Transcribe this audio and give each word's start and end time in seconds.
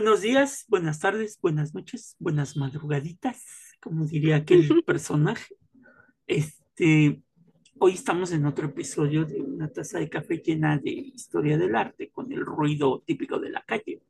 Buenos 0.00 0.22
días, 0.22 0.64
buenas 0.68 0.98
tardes, 0.98 1.38
buenas 1.42 1.74
noches, 1.74 2.16
buenas 2.18 2.56
madrugaditas, 2.56 3.44
como 3.82 4.06
diría 4.06 4.36
aquel 4.36 4.66
personaje. 4.86 5.54
Este, 6.26 7.20
hoy 7.78 7.92
estamos 7.92 8.32
en 8.32 8.46
otro 8.46 8.68
episodio 8.68 9.26
de 9.26 9.42
una 9.42 9.68
taza 9.68 9.98
de 9.98 10.08
café 10.08 10.38
llena 10.38 10.78
de 10.78 10.90
historia 10.90 11.58
del 11.58 11.76
arte 11.76 12.08
con 12.08 12.32
el 12.32 12.46
ruido 12.46 13.02
típico 13.06 13.38
de 13.38 13.50
la 13.50 13.62
calle. 13.62 14.00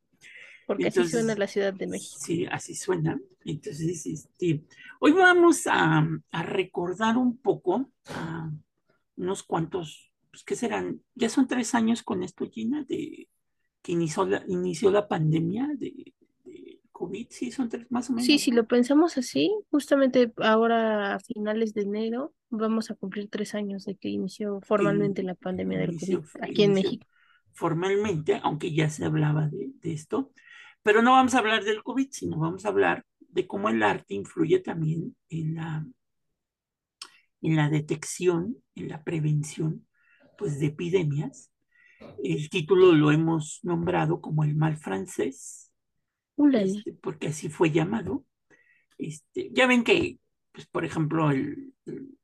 Porque 0.64 0.86
así 0.86 1.08
suena 1.08 1.34
la 1.34 1.48
Ciudad 1.48 1.74
de 1.74 1.88
México. 1.88 2.20
Sí, 2.20 2.46
así 2.46 2.76
suena. 2.76 3.20
Entonces, 3.44 4.06
este, 4.06 4.62
hoy 5.00 5.10
vamos 5.10 5.66
a, 5.66 6.06
a 6.30 6.42
recordar 6.44 7.16
un 7.16 7.36
poco 7.36 7.90
a 8.06 8.48
unos 9.16 9.42
cuantos, 9.42 10.12
pues, 10.30 10.44
¿qué 10.44 10.54
serán? 10.54 11.02
Ya 11.16 11.28
son 11.28 11.48
tres 11.48 11.74
años 11.74 12.04
con 12.04 12.22
esto, 12.22 12.48
Gina, 12.48 12.84
de 12.84 13.28
que 13.82 13.92
inició 13.92 14.26
la, 14.26 14.42
inició 14.46 14.90
la 14.90 15.08
pandemia 15.08 15.68
de, 15.76 16.12
de 16.44 16.80
COVID, 16.92 17.26
sí, 17.30 17.50
son 17.50 17.68
tres 17.68 17.86
más 17.90 18.10
o 18.10 18.12
menos. 18.12 18.26
Sí, 18.26 18.38
si 18.38 18.50
lo 18.50 18.66
pensamos 18.66 19.16
así, 19.16 19.52
justamente 19.70 20.32
ahora 20.36 21.14
a 21.14 21.20
finales 21.20 21.72
de 21.74 21.82
enero 21.82 22.34
vamos 22.50 22.90
a 22.90 22.94
cumplir 22.94 23.28
tres 23.30 23.54
años 23.54 23.84
de 23.84 23.96
que 23.96 24.08
inició 24.08 24.60
formalmente 24.62 25.22
la 25.22 25.34
pandemia 25.34 25.78
del 25.78 25.92
Inició- 25.92 26.22
COVID 26.22 26.44
aquí 26.44 26.62
en 26.64 26.74
México. 26.74 27.06
Formalmente, 27.52 28.40
aunque 28.42 28.72
ya 28.72 28.88
se 28.90 29.04
hablaba 29.04 29.48
de, 29.48 29.70
de 29.80 29.92
esto, 29.92 30.32
pero 30.82 31.02
no 31.02 31.12
vamos 31.12 31.34
a 31.34 31.38
hablar 31.38 31.64
del 31.64 31.82
COVID, 31.82 32.08
sino 32.10 32.38
vamos 32.38 32.64
a 32.64 32.68
hablar 32.68 33.04
de 33.18 33.46
cómo 33.46 33.68
el 33.68 33.82
arte 33.82 34.14
influye 34.14 34.60
también 34.60 35.16
en 35.28 35.54
la, 35.56 35.86
en 37.42 37.56
la 37.56 37.68
detección, 37.68 38.56
en 38.74 38.88
la 38.88 39.02
prevención, 39.04 39.86
pues, 40.38 40.58
de 40.60 40.66
epidemias. 40.66 41.50
El 42.22 42.48
título 42.50 42.92
lo 42.92 43.10
hemos 43.10 43.60
nombrado 43.62 44.20
como 44.20 44.44
el 44.44 44.54
mal 44.56 44.76
francés, 44.76 45.70
este, 46.76 46.92
porque 46.94 47.28
así 47.28 47.48
fue 47.48 47.70
llamado. 47.70 48.24
Este, 48.98 49.50
ya 49.52 49.66
ven 49.66 49.84
que, 49.84 50.18
pues, 50.52 50.66
por 50.66 50.84
ejemplo, 50.84 51.30
el, 51.30 51.74
el- 51.86 52.18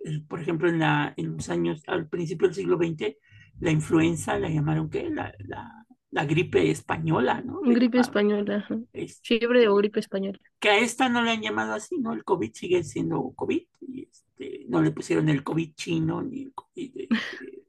el- 0.00 0.24
por 0.26 0.40
ejemplo, 0.40 0.68
en, 0.68 0.78
la, 0.78 1.12
en 1.16 1.32
los 1.36 1.48
años, 1.48 1.82
al 1.86 2.08
principio 2.08 2.48
del 2.48 2.54
siglo 2.54 2.76
XX, 2.78 3.16
la 3.60 3.70
influenza 3.70 4.38
la 4.38 4.48
llamaron 4.48 4.90
¿qué? 4.90 5.08
La, 5.10 5.32
la, 5.40 5.86
la 6.10 6.24
gripe 6.24 6.70
española, 6.70 7.42
¿no? 7.42 7.60
Gripe 7.62 7.98
española. 7.98 8.66
Este, 8.92 9.38
Fiebre 9.38 9.68
o 9.68 9.74
gripe 9.76 10.00
española. 10.00 10.38
que 10.60 10.68
a 10.70 10.78
esta 10.78 11.08
no 11.08 11.22
le 11.22 11.30
han 11.30 11.42
llamado 11.42 11.72
así, 11.74 11.98
¿no? 11.98 12.12
El 12.12 12.24
COVID 12.24 12.52
sigue 12.54 12.84
siendo 12.84 13.32
COVID, 13.34 13.62
y 13.80 14.02
este, 14.04 14.66
no 14.68 14.82
le 14.82 14.90
pusieron 14.92 15.28
el 15.28 15.42
COVID 15.42 15.74
chino, 15.74 16.22
ni 16.22 16.42
el 16.42 16.52
COVID 16.54 16.94
de 16.94 17.08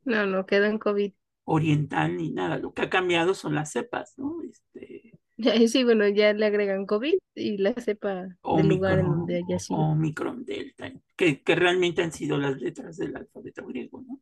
No, 0.08 0.26
no, 0.26 0.46
quedó 0.46 0.66
en 0.66 0.80
COVID. 0.80 1.14
oriental, 1.44 2.18
ni 2.18 2.32
nada. 2.32 2.58
Lo 2.58 2.74
que 2.74 2.84
ha 2.84 2.90
cambiado 2.90 3.34
son 3.34 3.56
las 3.56 3.72
cepas, 3.72 4.14
¿no? 4.18 4.38
Este, 4.44 5.14
sí, 5.68 5.84
bueno, 5.84 6.08
ya 6.08 6.34
le 6.34 6.46
agregan 6.46 6.86
COVID 6.86 7.16
y 7.36 7.58
la 7.58 7.74
cepa 7.74 8.28
del 8.56 8.68
lugar 8.68 9.00
en 9.00 9.06
Omicron, 9.06 9.18
donde 9.18 9.38
haya 9.38 9.60
sido. 9.60 9.80
Omicron, 9.80 10.46
Delta, 10.46 10.92
que, 11.16 11.44
que 11.44 11.56
realmente 11.56 12.02
han 12.02 12.12
sido 12.12 12.38
las 12.38 12.60
letras 12.60 12.98
del 12.98 13.16
alfabeto 13.16 13.66
griego, 13.68 14.02
¿no? 14.02 14.22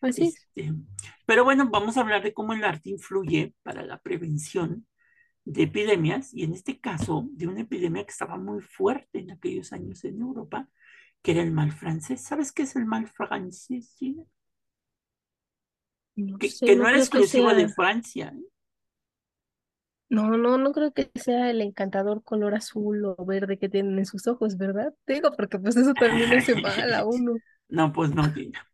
Así 0.00 0.24
es. 0.24 0.48
Este, 0.54 0.72
pero 1.26 1.44
bueno, 1.44 1.68
vamos 1.70 1.96
a 1.96 2.00
hablar 2.00 2.22
de 2.22 2.34
cómo 2.34 2.52
el 2.52 2.64
arte 2.64 2.90
influye 2.90 3.54
para 3.62 3.84
la 3.84 4.00
prevención 4.00 4.86
de 5.44 5.64
epidemias, 5.64 6.32
y 6.34 6.44
en 6.44 6.52
este 6.52 6.80
caso, 6.80 7.28
de 7.32 7.48
una 7.48 7.62
epidemia 7.62 8.04
que 8.04 8.12
estaba 8.12 8.36
muy 8.38 8.60
fuerte 8.60 9.18
en 9.20 9.30
aquellos 9.32 9.72
años 9.72 10.04
en 10.04 10.20
Europa, 10.20 10.68
que 11.22 11.32
era 11.32 11.42
el 11.42 11.52
mal 11.52 11.72
francés. 11.72 12.22
¿Sabes 12.22 12.52
qué 12.52 12.62
es 12.62 12.76
el 12.76 12.84
mal 12.86 13.08
francés, 13.08 13.94
Gina? 13.98 14.24
No 16.26 16.38
Que, 16.38 16.48
sé, 16.48 16.66
que 16.66 16.76
no 16.76 16.82
no 16.82 16.88
era 16.88 16.98
exclusivo 16.98 17.54
de. 17.54 17.68
Francia, 17.68 18.34
¿eh? 18.36 18.42
No, 20.08 20.36
no, 20.36 20.58
no 20.58 20.72
creo 20.72 20.92
que 20.92 21.10
sea 21.14 21.50
el 21.50 21.60
encantador 21.62 22.22
color 22.22 22.54
azul 22.54 23.02
o 23.06 23.24
verde 23.24 23.58
que 23.58 23.68
tienen 23.70 23.98
en 23.98 24.04
sus 24.06 24.26
ojos, 24.26 24.58
¿verdad? 24.58 24.94
Digo, 25.06 25.30
porque 25.36 25.58
pues 25.58 25.76
eso 25.76 25.94
también 25.94 26.32
hace 26.34 26.54
mal 26.54 26.92
a 26.92 27.04
uno. 27.06 27.40
No, 27.68 27.92
pues 27.92 28.14
no, 28.14 28.30
Gina. 28.32 28.66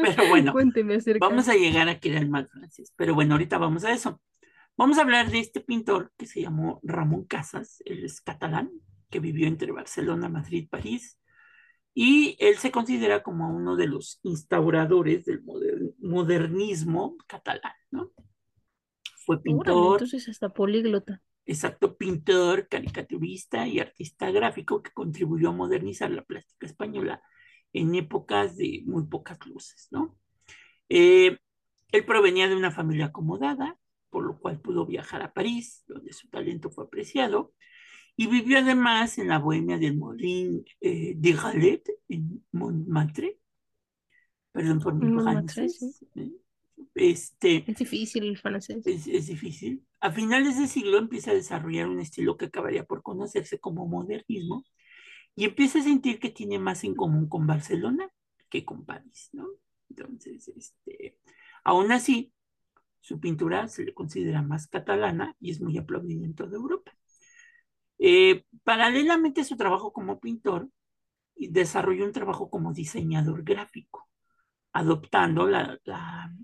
Pero 0.00 0.26
bueno, 0.28 0.52
Cuénteme 0.52 0.96
acerca. 0.96 1.20
vamos 1.28 1.48
a 1.48 1.54
llegar 1.54 1.88
a 1.88 2.00
que 2.00 2.10
era 2.10 2.20
el 2.20 2.30
mal 2.30 2.48
francés. 2.48 2.92
Pero 2.96 3.14
bueno, 3.14 3.34
ahorita 3.34 3.58
vamos 3.58 3.84
a 3.84 3.92
eso. 3.92 4.20
Vamos 4.76 4.98
a 4.98 5.02
hablar 5.02 5.30
de 5.30 5.40
este 5.40 5.62
pintor 5.62 6.12
que 6.18 6.26
se 6.26 6.42
llamó 6.42 6.80
Ramón 6.84 7.26
Casas, 7.26 7.82
él 7.86 8.04
es 8.04 8.22
catalán, 8.22 8.72
que 9.10 9.20
vivió 9.20 9.48
entre 9.48 9.72
Barcelona, 9.72 10.30
Madrid, 10.30 10.68
París, 10.70 11.18
y 11.94 12.36
él 12.40 12.56
se 12.58 12.70
considera 12.70 13.22
como 13.22 13.50
uno 13.54 13.76
de 13.76 13.86
los 13.88 14.20
instauradores 14.22 15.24
del 15.24 15.42
moder- 15.44 15.94
modernismo 16.00 17.16
catalán, 17.28 17.72
¿no? 17.90 18.12
Fue 19.24 19.40
Órale, 19.44 19.84
pintor, 19.84 19.86
entonces 19.86 20.30
hasta 20.30 20.48
políglota. 20.48 21.20
exacto, 21.46 21.96
pintor, 21.96 22.68
caricaturista 22.68 23.66
y 23.66 23.80
artista 23.80 24.30
gráfico 24.30 24.82
que 24.82 24.92
contribuyó 24.92 25.50
a 25.50 25.52
modernizar 25.52 26.10
la 26.10 26.22
plástica 26.24 26.66
española 26.66 27.22
en 27.72 27.94
épocas 27.94 28.56
de 28.56 28.82
muy 28.86 29.04
pocas 29.06 29.38
luces, 29.46 29.88
¿no? 29.90 30.18
Eh, 30.88 31.38
él 31.92 32.06
provenía 32.06 32.48
de 32.48 32.56
una 32.56 32.70
familia 32.72 33.06
acomodada, 33.06 33.78
por 34.10 34.24
lo 34.24 34.38
cual 34.40 34.60
pudo 34.60 34.86
viajar 34.86 35.22
a 35.22 35.32
París, 35.32 35.84
donde 35.88 36.12
su 36.12 36.28
talento 36.30 36.70
fue 36.70 36.84
apreciado, 36.84 37.54
y 38.20 38.26
vivió 38.26 38.58
además 38.58 39.16
en 39.16 39.28
la 39.28 39.38
bohemia 39.38 39.78
del 39.78 39.96
Molin 39.96 40.62
eh, 40.82 41.14
de 41.16 41.32
Galette, 41.32 41.88
en 42.06 42.44
Montmartre, 42.52 43.38
perdón 44.52 44.78
por 44.78 44.94
mi 44.94 45.10
Montmartre, 45.10 45.70
sí. 45.70 45.78
francés, 45.78 46.06
¿eh? 46.16 46.30
Este, 46.94 47.64
Es 47.66 47.78
difícil 47.78 48.24
el 48.24 48.36
francés. 48.36 48.86
es, 48.86 49.06
es 49.06 49.26
difícil. 49.28 49.86
A 50.00 50.12
finales 50.12 50.58
de 50.58 50.68
siglo 50.68 50.98
empieza 50.98 51.30
a 51.30 51.34
desarrollar 51.34 51.88
un 51.88 51.98
estilo 51.98 52.36
que 52.36 52.44
acabaría 52.44 52.84
por 52.84 53.02
conocerse 53.02 53.58
como 53.58 53.86
modernismo 53.86 54.66
y 55.34 55.46
empieza 55.46 55.78
a 55.78 55.82
sentir 55.82 56.20
que 56.20 56.28
tiene 56.28 56.58
más 56.58 56.84
en 56.84 56.94
común 56.94 57.26
con 57.26 57.46
Barcelona 57.46 58.06
que 58.50 58.66
con 58.66 58.84
París, 58.84 59.30
¿no? 59.32 59.46
Entonces, 59.88 60.46
este, 60.48 61.16
aún 61.64 61.90
así, 61.90 62.34
su 63.00 63.18
pintura 63.18 63.66
se 63.68 63.82
le 63.82 63.94
considera 63.94 64.42
más 64.42 64.66
catalana 64.66 65.34
y 65.40 65.52
es 65.52 65.62
muy 65.62 65.78
aplaudida 65.78 66.26
en 66.26 66.34
toda 66.34 66.56
Europa. 66.56 66.92
Eh, 68.02 68.44
paralelamente 68.64 69.42
a 69.42 69.44
su 69.44 69.56
trabajo 69.56 69.92
como 69.92 70.18
pintor, 70.18 70.68
desarrolló 71.36 72.04
un 72.06 72.12
trabajo 72.12 72.50
como 72.50 72.72
diseñador 72.72 73.44
gráfico, 73.44 74.08
adoptando 74.72 75.46
la, 75.46 75.78
la, 75.84 76.34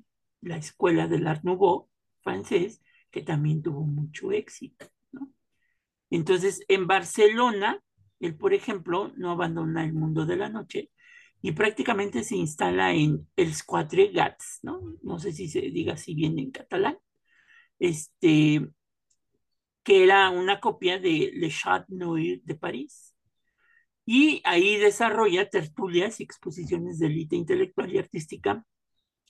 la 0.43 0.56
escuela 0.56 1.09
del 1.09 1.27
Art 1.27 1.45
Nouveau 1.45 1.89
francés, 2.22 2.83
que 3.11 3.22
también 3.22 3.62
tuvo 3.62 3.83
mucho 3.83 4.33
éxito. 4.33 4.87
Entonces, 6.11 6.62
en 6.69 6.87
Barcelona, 6.87 7.83
él, 8.21 8.37
por 8.37 8.55
ejemplo, 8.55 9.12
no 9.16 9.31
abandona 9.31 9.84
el 9.84 9.93
mundo 9.93 10.27
de 10.27 10.37
la 10.37 10.49
noche 10.49 10.91
y 11.43 11.53
prácticamente 11.53 12.22
se 12.25 12.37
instala 12.37 12.93
en 12.93 13.28
Els 13.37 13.62
Quatre 13.62 14.12
Gats, 14.12 14.61
¿no? 14.62 14.81
No 15.03 15.19
sé 15.19 15.33
si 15.33 15.49
se 15.49 15.61
diga 15.61 15.95
así 15.95 16.15
bien 16.15 16.39
en 16.39 16.50
catalán, 16.50 16.99
este, 17.78 18.69
que 19.86 20.03
era 20.03 20.30
una 20.30 20.59
copia 20.59 20.98
de 20.98 21.30
Le 21.33 21.48
Chat 21.48 21.88
Noir 21.91 22.42
de 22.42 22.56
París. 22.56 23.15
Y 24.04 24.42
ahí 24.44 24.78
desarrolla 24.78 25.48
tertulias 25.48 26.18
y 26.18 26.24
exposiciones 26.24 26.98
de 26.98 27.06
élite 27.06 27.36
intelectual 27.36 27.94
y 27.94 27.98
artística 27.98 28.66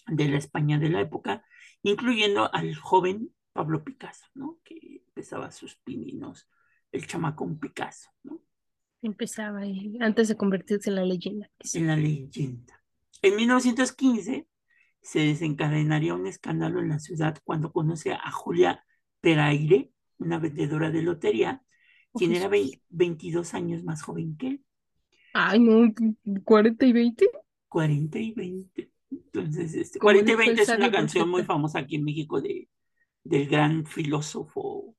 de 0.06 0.28
la 0.28 0.38
España 0.38 0.78
de 0.78 0.88
la 0.88 1.02
época, 1.02 1.44
incluyendo 1.82 2.50
al 2.54 2.74
joven 2.74 3.34
Pablo 3.52 3.84
Picasso, 3.84 4.24
¿no? 4.32 4.58
Que 4.64 5.02
empezaba 5.06 5.50
sus 5.50 5.76
pininos, 5.76 6.48
el 6.90 7.06
chamacón 7.06 7.58
Picasso, 7.58 8.08
¿no? 8.22 8.40
Empezaba 9.02 9.58
ahí, 9.58 9.98
antes 10.00 10.28
de 10.28 10.38
convertirse 10.38 10.88
en 10.88 10.96
la 10.96 11.04
leyenda. 11.04 11.50
En 11.74 11.86
la 11.86 11.96
leyenda. 11.96 12.82
En 13.20 13.36
1915 13.36 14.48
se 15.02 15.18
desencadenaría 15.18 16.14
un 16.14 16.26
escándalo 16.26 16.80
en 16.80 16.88
la 16.88 16.98
ciudad 16.98 17.36
cuando 17.44 17.72
conoce 17.72 18.14
a 18.14 18.30
Julia 18.30 18.82
Peraire, 19.20 19.90
una 20.18 20.38
vendedora 20.38 20.90
de 20.90 21.02
lotería, 21.02 21.62
quien 22.14 22.34
era 22.34 22.48
Jesús. 22.48 22.80
22 22.90 23.54
años 23.54 23.84
más 23.84 24.02
joven 24.02 24.36
que 24.36 24.48
él, 24.48 24.64
Ay, 25.32 25.60
no, 25.60 25.92
40 26.44 26.84
y 26.86 26.92
20. 26.92 27.26
40 27.68 28.18
y 28.18 28.32
20. 28.32 28.90
Entonces, 29.10 29.74
este, 29.74 30.00
Como 30.00 30.02
40 30.02 30.32
y 30.32 30.36
dijo 30.36 30.50
el 30.50 30.56
20 30.56 30.62
es 30.62 30.74
una 30.74 30.90
canción 30.90 31.28
muy 31.28 31.44
famosa 31.44 31.80
aquí 31.80 31.96
en 31.96 32.04
México 32.04 32.40
de, 32.40 32.68
del 33.24 33.48
gran 33.48 33.86
filósofo, 33.86 34.96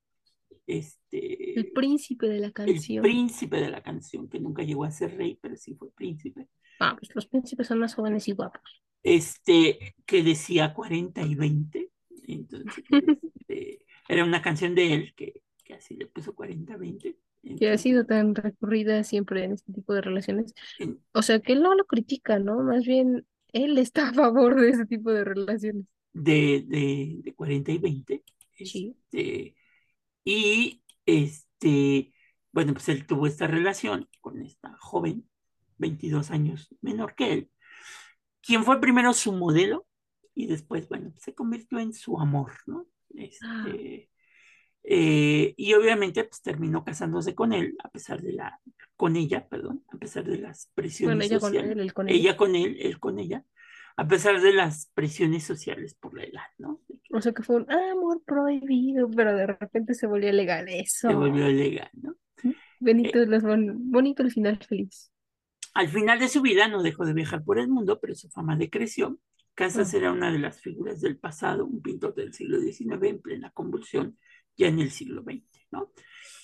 El 1.55 1.67
este, 1.67 1.73
príncipe 1.73 2.27
de 2.29 2.39
la 2.39 2.47
el 2.47 2.53
canción. 2.53 3.01
príncipe 3.01 3.57
de 3.57 3.69
la 3.69 3.81
canción, 3.83 4.29
que 4.29 4.39
nunca 4.39 4.63
llegó 4.63 4.83
a 4.85 4.91
ser 4.91 5.17
rey, 5.17 5.37
pero 5.41 5.55
sí 5.57 5.75
fue 5.75 5.91
príncipe, 5.93 6.47
Ah, 6.79 6.95
pues 6.97 7.13
los 7.15 7.27
príncipes 7.27 7.67
son 7.67 7.77
más 7.79 7.93
jóvenes 7.95 8.27
y 8.27 8.31
guapos. 8.33 8.81
este, 9.03 9.95
que 10.05 10.23
decía 10.23 10.73
40 10.73 11.21
y 11.23 11.35
20. 11.35 11.91
Entonces, 12.27 12.83
este, 13.49 13.85
era 14.07 14.23
una 14.23 14.41
canción 14.41 14.75
de 14.75 14.93
él 14.93 15.13
que, 15.15 15.41
que 15.63 15.73
así 15.75 15.95
le 15.95 16.07
puso 16.07 16.33
40-20. 16.35 17.17
Que 17.57 17.69
ha 17.69 17.77
sido 17.77 18.05
tan 18.05 18.35
recurrida 18.35 19.03
siempre 19.03 19.43
en 19.43 19.53
este 19.53 19.71
tipo 19.71 19.93
de 19.93 20.01
relaciones. 20.01 20.53
En- 20.79 20.99
O 21.13 21.21
sea, 21.21 21.39
que 21.39 21.53
él 21.53 21.61
no 21.61 21.75
lo 21.75 21.85
critica, 21.85 22.39
¿no? 22.39 22.61
Más 22.63 22.85
bien, 22.85 23.25
él 23.53 23.77
está 23.77 24.09
a 24.09 24.13
favor 24.13 24.59
de 24.59 24.69
ese 24.69 24.85
tipo 24.85 25.11
de 25.11 25.23
relaciones. 25.23 25.85
de, 26.13 26.63
de, 26.67 27.21
de 27.23 27.35
40 27.35 27.71
y 27.71 27.77
20. 27.77 28.23
Sí. 28.55 28.97
Este, 29.11 29.55
Y 30.23 30.83
este, 31.05 32.13
bueno, 32.51 32.73
pues 32.73 32.89
él 32.89 33.05
tuvo 33.07 33.27
esta 33.27 33.47
relación 33.47 34.09
con 34.21 34.41
esta 34.41 34.75
joven, 34.79 35.29
22 35.77 36.31
años 36.31 36.69
menor 36.81 37.15
que 37.15 37.33
él, 37.33 37.51
quien 38.41 38.63
fue 38.63 38.81
primero 38.81 39.13
su 39.13 39.31
modelo 39.33 39.87
y 40.35 40.47
después, 40.47 40.87
bueno, 40.89 41.13
se 41.17 41.33
convirtió 41.35 41.79
en 41.79 41.93
su 41.93 42.19
amor, 42.19 42.51
¿no? 42.67 42.87
Este, 43.15 44.09
eh, 44.83 45.53
y 45.57 45.73
obviamente 45.73 46.23
pues 46.23 46.41
terminó 46.41 46.83
casándose 46.83 47.35
con 47.35 47.53
él, 47.53 47.75
a 47.83 47.89
pesar 47.89 48.21
de 48.21 48.33
la, 48.33 48.59
con 48.95 49.15
ella, 49.15 49.47
perdón, 49.47 49.83
a 49.93 49.97
pesar 49.97 50.23
de 50.25 50.37
las 50.37 50.71
presiones 50.73 51.17
Bueno, 51.17 51.23
ella 51.25 51.39
con 51.39 51.49
sociales. 51.51 51.71
él, 51.71 51.79
él 51.81 51.93
con 51.93 52.09
ella. 52.09 52.17
Ella 52.17 52.37
con 52.37 52.55
él, 52.55 52.77
él 52.79 52.99
con 52.99 53.19
ella, 53.19 53.43
a 53.97 54.07
pesar 54.07 54.39
de 54.41 54.53
las 54.53 54.91
presiones 54.93 55.43
sociales 55.43 55.95
por 55.95 56.15
la 56.15 56.23
edad, 56.23 56.43
¿no? 56.57 56.81
O 57.11 57.21
sea 57.21 57.31
que 57.33 57.43
fue 57.43 57.57
un 57.57 57.71
amor 57.71 58.21
prohibido, 58.25 59.09
pero 59.09 59.35
de 59.35 59.47
repente 59.47 59.93
se 59.93 60.07
volvió 60.07 60.31
legal 60.31 60.67
eso. 60.69 61.09
Se 61.09 61.15
volvió 61.15 61.47
legal, 61.47 61.89
¿no? 61.93 62.15
Benito, 62.79 63.25
los 63.25 63.41
bon- 63.43 63.91
bonito 63.91 64.21
el 64.23 64.31
final 64.31 64.59
feliz. 64.63 65.11
Al 65.73 65.89
final 65.89 66.19
de 66.19 66.27
su 66.27 66.41
vida 66.41 66.67
no 66.67 66.81
dejó 66.83 67.05
de 67.05 67.13
viajar 67.13 67.43
por 67.43 67.59
el 67.59 67.67
mundo, 67.67 67.99
pero 67.99 68.15
su 68.15 68.29
fama 68.29 68.55
decreció. 68.55 69.17
Casas 69.57 69.91
era 69.95 70.11
una 70.11 70.31
de 70.31 70.37
las 70.37 70.61
figuras 70.61 71.01
del 71.01 71.17
pasado, 71.17 71.65
un 71.65 71.81
pintor 71.81 72.13
del 72.13 72.31
siglo 72.31 72.59
XIX 72.59 73.09
en 73.09 73.19
plena 73.19 73.49
convulsión, 73.49 74.15
ya 74.55 74.67
en 74.67 74.77
el 74.77 74.91
siglo 74.91 75.23
XX, 75.23 75.41
¿no? 75.71 75.91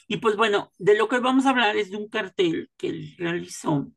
Y 0.07 0.17
pues 0.17 0.35
bueno, 0.35 0.71
de 0.79 0.97
lo 0.97 1.07
que 1.07 1.19
vamos 1.19 1.45
a 1.45 1.51
hablar 1.51 1.77
es 1.77 1.91
de 1.91 1.97
un 1.97 2.09
cartel 2.09 2.71
que 2.75 2.87
él 2.87 3.13
realizó 3.19 3.87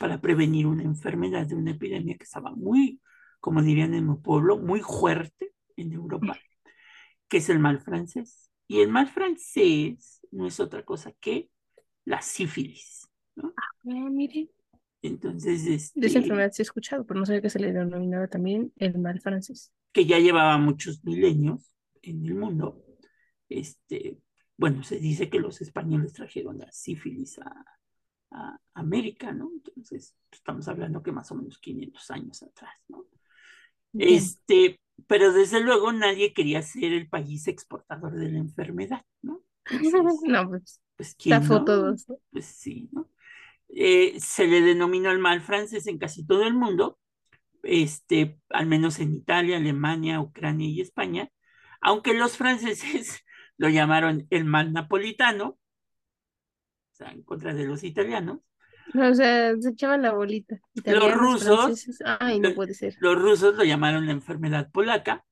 para 0.00 0.20
prevenir 0.20 0.66
una 0.66 0.82
enfermedad 0.82 1.46
de 1.46 1.54
una 1.54 1.70
epidemia 1.70 2.16
que 2.16 2.24
estaba 2.24 2.50
muy, 2.50 3.00
como 3.38 3.62
dirían 3.62 3.94
en 3.94 4.08
mi 4.08 4.16
pueblo, 4.16 4.58
muy 4.58 4.80
fuerte 4.80 5.54
en 5.76 5.92
Europa, 5.92 6.36
que 7.28 7.36
es 7.36 7.48
el 7.50 7.60
mal 7.60 7.80
francés. 7.80 8.50
Y 8.66 8.80
el 8.80 8.88
mal 8.88 9.06
francés 9.06 10.26
no 10.32 10.48
es 10.48 10.58
otra 10.58 10.84
cosa 10.84 11.12
que 11.20 11.48
la 12.04 12.20
sífilis, 12.22 13.08
¿no? 13.36 13.54
Ah, 13.56 14.10
mire, 14.10 14.50
Entonces, 15.06 15.64
de 15.66 15.74
esa 16.06 16.18
este, 16.18 16.18
enfermedad 16.18 16.50
sí 16.52 16.62
he 16.62 16.64
escuchado, 16.64 17.04
pero 17.04 17.20
no 17.20 17.26
sabía 17.26 17.42
que 17.42 17.50
se 17.50 17.58
le 17.58 17.72
denominaba 17.74 18.26
también 18.26 18.72
el 18.76 18.98
mal 18.98 19.20
francés. 19.20 19.70
que 19.92 20.06
ya 20.06 20.18
llevaba 20.18 20.56
muchos 20.56 21.04
milenios 21.04 21.70
en 22.00 22.24
el 22.24 22.34
mundo, 22.34 22.82
este, 23.50 24.18
bueno, 24.56 24.82
se 24.82 24.98
dice 24.98 25.28
que 25.28 25.40
los 25.40 25.60
españoles 25.60 26.14
trajeron 26.14 26.58
la 26.58 26.72
sífilis 26.72 27.38
a, 27.38 27.66
a 28.30 28.58
América, 28.72 29.32
¿no? 29.32 29.50
Entonces, 29.54 30.16
estamos 30.32 30.68
hablando 30.68 31.02
que 31.02 31.12
más 31.12 31.30
o 31.30 31.34
menos 31.34 31.58
500 31.58 32.10
años 32.10 32.42
atrás, 32.42 32.74
¿no? 32.88 33.04
Bien. 33.92 34.14
Este, 34.14 34.80
pero 35.06 35.34
desde 35.34 35.60
luego 35.60 35.92
nadie 35.92 36.32
quería 36.32 36.62
ser 36.62 36.92
el 36.94 37.10
país 37.10 37.46
exportador 37.46 38.14
de 38.14 38.30
la 38.30 38.38
enfermedad, 38.38 39.04
¿no? 39.20 39.42
Entonces, 39.66 40.20
No, 40.24 40.48
pues 40.48 40.80
pues 40.96 41.14
quién 41.14 41.42
zafó 41.42 41.58
no, 41.58 41.64
todos. 41.64 42.08
¿no? 42.08 42.16
pues 42.30 42.46
sí, 42.46 42.88
¿no? 42.92 43.10
Eh, 43.68 44.18
se 44.20 44.46
le 44.46 44.60
denominó 44.62 45.10
el 45.10 45.18
mal 45.18 45.40
francés 45.42 45.86
en 45.86 45.98
casi 45.98 46.26
todo 46.26 46.44
el 46.46 46.54
mundo, 46.54 46.98
este, 47.62 48.38
al 48.50 48.66
menos 48.66 49.00
en 49.00 49.14
Italia, 49.14 49.56
Alemania, 49.58 50.20
Ucrania 50.20 50.68
y 50.68 50.80
España, 50.80 51.30
aunque 51.80 52.14
los 52.14 52.36
franceses 52.36 53.20
lo 53.58 53.68
llamaron 53.70 54.26
el 54.30 54.44
mal 54.44 54.72
napolitano, 54.72 55.48
o 55.48 55.58
sea, 56.92 57.10
en 57.12 57.22
contra 57.22 57.52
de 57.54 57.64
los 57.66 57.84
italianos. 57.84 58.40
No, 58.92 59.08
o 59.10 59.14
sea, 59.14 59.54
se 59.60 59.70
echaban 59.70 60.02
la 60.02 60.12
bolita. 60.12 60.60
Los 60.84 61.12
rusos, 61.14 61.86
ay, 62.20 62.40
no 62.40 62.54
puede 62.54 62.74
ser. 62.74 62.94
los 62.98 63.16
rusos 63.20 63.54
lo 63.56 63.64
llamaron 63.64 64.06
la 64.06 64.12
enfermedad 64.12 64.70
polaca, 64.72 65.24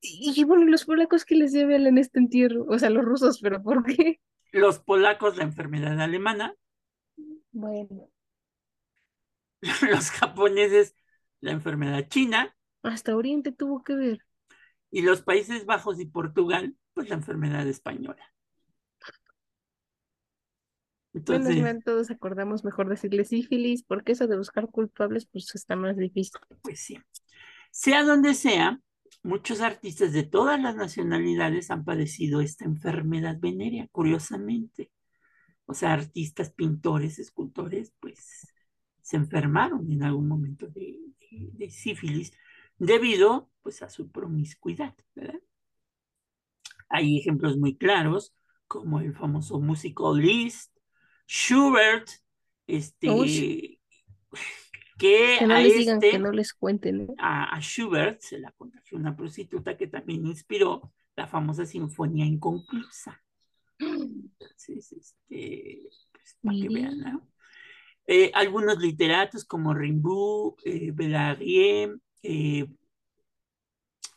Y, 0.00 0.32
y 0.40 0.44
bueno, 0.44 0.64
los 0.66 0.84
polacos 0.86 1.24
que 1.24 1.34
les 1.36 1.52
llevan 1.52 1.86
en 1.86 1.98
este 1.98 2.18
entierro, 2.18 2.64
o 2.68 2.78
sea, 2.78 2.90
los 2.90 3.04
rusos, 3.04 3.40
pero 3.42 3.62
¿por 3.62 3.84
qué? 3.84 4.20
los 4.52 4.80
polacos 4.80 5.36
la 5.36 5.44
enfermedad 5.44 6.00
alemana, 6.00 6.54
Bueno, 7.56 8.10
los 9.90 10.10
japoneses 10.10 10.94
la 11.40 11.52
enfermedad 11.52 12.06
china 12.08 12.54
hasta 12.82 13.16
Oriente 13.16 13.50
tuvo 13.50 13.82
que 13.82 13.94
ver. 13.94 14.18
y 14.90 15.02
los 15.02 15.22
Países 15.22 15.64
Bajos 15.66 16.00
y 16.00 16.06
Portugal, 16.06 16.76
pues 16.94 17.08
la 17.08 17.16
enfermedad 17.16 17.66
española. 17.66 18.32
Menos 21.28 21.54
Entonces, 21.54 21.62
mal, 21.62 21.82
todos 21.82 22.10
acordamos 22.10 22.62
mejor 22.62 22.90
decirle 22.90 23.24
sífilis, 23.24 23.82
porque 23.82 24.12
eso 24.12 24.26
de 24.26 24.36
buscar 24.36 24.68
culpables, 24.68 25.26
pues 25.26 25.54
está 25.54 25.74
más 25.74 25.96
difícil. 25.96 26.38
pues 26.62 26.80
sí. 26.80 26.98
Sea 27.70 28.04
donde 28.04 28.34
sea, 28.34 28.80
muchos 29.22 29.62
artistas 29.62 30.12
de 30.12 30.24
todas 30.24 30.60
las 30.60 30.76
nacionalidades 30.76 31.70
han 31.70 31.84
padecido 31.84 32.42
esta 32.42 32.66
enfermedad 32.66 33.36
venérea, 33.40 33.88
curiosamente. 33.92 34.90
O 35.66 35.74
sea, 35.74 35.92
artistas, 35.94 36.50
pintores, 36.50 37.18
escultores, 37.18 37.92
pues 38.00 38.48
se 39.02 39.16
enfermaron 39.16 39.90
en 39.92 40.02
algún 40.02 40.28
momento 40.28 40.66
de, 40.68 40.98
de- 41.20 41.50
de 41.52 41.70
sífilis 41.70 42.32
debido 42.78 43.50
pues 43.62 43.82
a 43.82 43.88
su 43.90 44.10
promiscuidad, 44.10 44.94
¿verdad? 45.14 45.40
Hay 46.88 47.18
ejemplos 47.18 47.56
muy 47.56 47.76
claros, 47.76 48.34
como 48.68 49.00
el 49.00 49.14
famoso 49.14 49.60
músico 49.60 50.16
Liszt, 50.16 50.72
Schubert, 51.28 52.08
este, 52.66 53.10
Uy. 53.10 53.80
que 54.98 55.38
Que 55.38 55.46
no 55.46 55.54
a 55.54 55.60
les 55.60 55.74
digan, 55.76 56.00
que 56.00 56.06
este, 56.06 56.18
no 56.18 56.32
les 56.32 56.52
cuenten, 56.52 57.08
a, 57.18 57.54
a 57.56 57.60
Schubert 57.60 58.20
se 58.20 58.38
la 58.38 58.52
contagió 58.52 58.98
una 58.98 59.16
prostituta 59.16 59.76
que 59.76 59.86
también 59.86 60.26
inspiró 60.26 60.92
la 61.16 61.26
famosa 61.26 61.66
Sinfonía 61.66 62.24
Inconclusa. 62.26 63.22
Entonces, 63.78 64.92
este, 64.92 65.82
pues, 66.12 66.36
para 66.42 66.56
que 66.56 66.68
vean. 66.68 66.98
¿no? 66.98 67.28
Eh, 68.06 68.30
algunos 68.34 68.78
literatos 68.78 69.44
como 69.44 69.74
Rimbaud, 69.74 70.54
eh, 70.64 70.92
eh, 72.22 72.66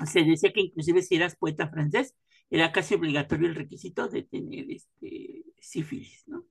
se 0.06 0.24
decía 0.24 0.54
que 0.54 0.62
inclusive 0.62 1.02
si 1.02 1.16
eras 1.16 1.36
poeta 1.36 1.70
francés, 1.70 2.16
era 2.52 2.72
casi 2.72 2.96
obligatorio 2.96 3.48
el 3.48 3.56
requisito 3.56 4.08
de 4.08 4.24
tener 4.24 4.72
este, 4.72 5.44
sífilis, 5.60 6.28
¿no? 6.28 6.46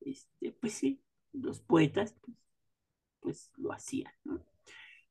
Este, 0.00 0.52
pues 0.52 0.74
sí, 0.74 1.00
los 1.32 1.60
poetas 1.60 2.14
pues, 2.20 2.36
pues 3.20 3.50
lo 3.56 3.72
hacían, 3.72 4.12
¿no? 4.24 4.44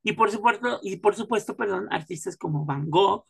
Y 0.03 0.13
por 0.13 0.31
supuesto, 0.31 0.79
y 0.83 0.97
por 0.97 1.15
supuesto, 1.15 1.55
perdón, 1.55 1.87
artistas 1.91 2.35
como 2.37 2.65
Van 2.65 2.89
Gogh, 2.89 3.25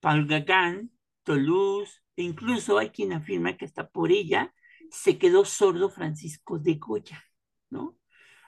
Paul 0.00 0.26
Gauguin, 0.26 0.90
Toulouse, 1.22 2.02
incluso 2.22 2.78
hay 2.78 2.90
quien 2.90 3.12
afirma 3.12 3.56
que 3.56 3.64
hasta 3.64 3.88
por 3.88 4.12
ella 4.12 4.54
se 4.90 5.18
quedó 5.18 5.44
sordo 5.44 5.90
Francisco 5.90 6.58
de 6.58 6.74
Goya, 6.76 7.22
¿no? 7.70 7.98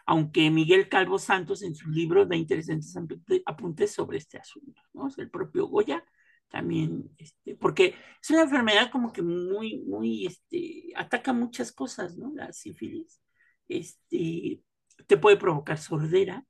Aunque 0.07 0.51
Miguel 0.51 0.89
Calvo 0.89 1.19
Santos 1.19 1.63
en 1.63 1.75
su 1.75 1.89
libro 1.91 2.27
da 2.27 2.37
interesantes 2.37 2.97
apunte- 2.97 3.43
apuntes 3.47 3.93
sobre 3.93 4.19
este 4.19 4.39
asunto, 4.39 4.83
¿no? 4.93 5.09
El 5.17 5.31
propio 5.31 5.67
Goya 5.67 6.05
también, 6.49 7.11
este, 7.19 7.55
porque 7.57 7.95
es 8.21 8.31
una 8.31 8.43
enfermedad 8.43 8.91
como 8.91 9.13
que 9.13 9.23
muy, 9.23 9.81
muy, 9.87 10.27
este, 10.27 10.93
ataca 10.97 11.33
muchas 11.33 11.71
cosas, 11.73 12.17
¿no? 12.17 12.33
La 12.35 12.53
sífilis, 12.53 13.21
este, 13.69 14.63
te 15.07 15.17
puede 15.17 15.37
provocar 15.37 15.79
sordera, 15.79 16.45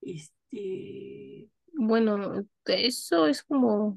este, 0.00 1.50
Bueno, 1.74 2.46
eso 2.64 3.26
es 3.26 3.42
como, 3.42 3.96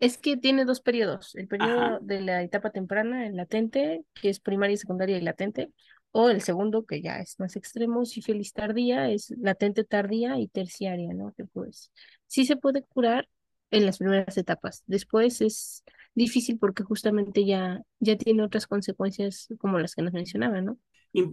es 0.00 0.18
que 0.18 0.36
tiene 0.36 0.64
dos 0.64 0.80
periodos, 0.80 1.34
el 1.34 1.48
ajá, 1.58 1.98
periodo 1.98 1.98
de 2.00 2.20
la 2.20 2.42
etapa 2.42 2.70
temprana, 2.70 3.26
el 3.26 3.36
latente, 3.36 4.04
que 4.14 4.28
es 4.28 4.40
primaria, 4.40 4.76
secundaria 4.76 5.16
y 5.18 5.20
latente, 5.20 5.72
o 6.12 6.30
el 6.30 6.42
segundo, 6.42 6.84
que 6.84 7.02
ya 7.02 7.18
es 7.18 7.38
más 7.40 7.56
extremo, 7.56 8.04
sífilis 8.04 8.52
tardía, 8.52 9.10
es 9.10 9.34
latente 9.38 9.84
tardía 9.84 10.38
y 10.38 10.48
terciaria, 10.48 11.12
¿no? 11.14 11.32
Que 11.36 11.44
pues 11.44 11.90
sí 12.26 12.44
se 12.44 12.56
puede 12.56 12.82
curar 12.82 13.28
en 13.70 13.86
las 13.86 13.98
primeras 13.98 14.36
etapas, 14.36 14.82
después 14.86 15.40
es 15.40 15.82
difícil 16.14 16.58
porque 16.58 16.84
justamente 16.84 17.44
ya, 17.44 17.82
ya 17.98 18.16
tiene 18.16 18.44
otras 18.44 18.66
consecuencias 18.66 19.48
como 19.58 19.80
las 19.80 19.94
que 19.94 20.02
nos 20.02 20.12
mencionaba, 20.12 20.60
¿no? 20.60 20.78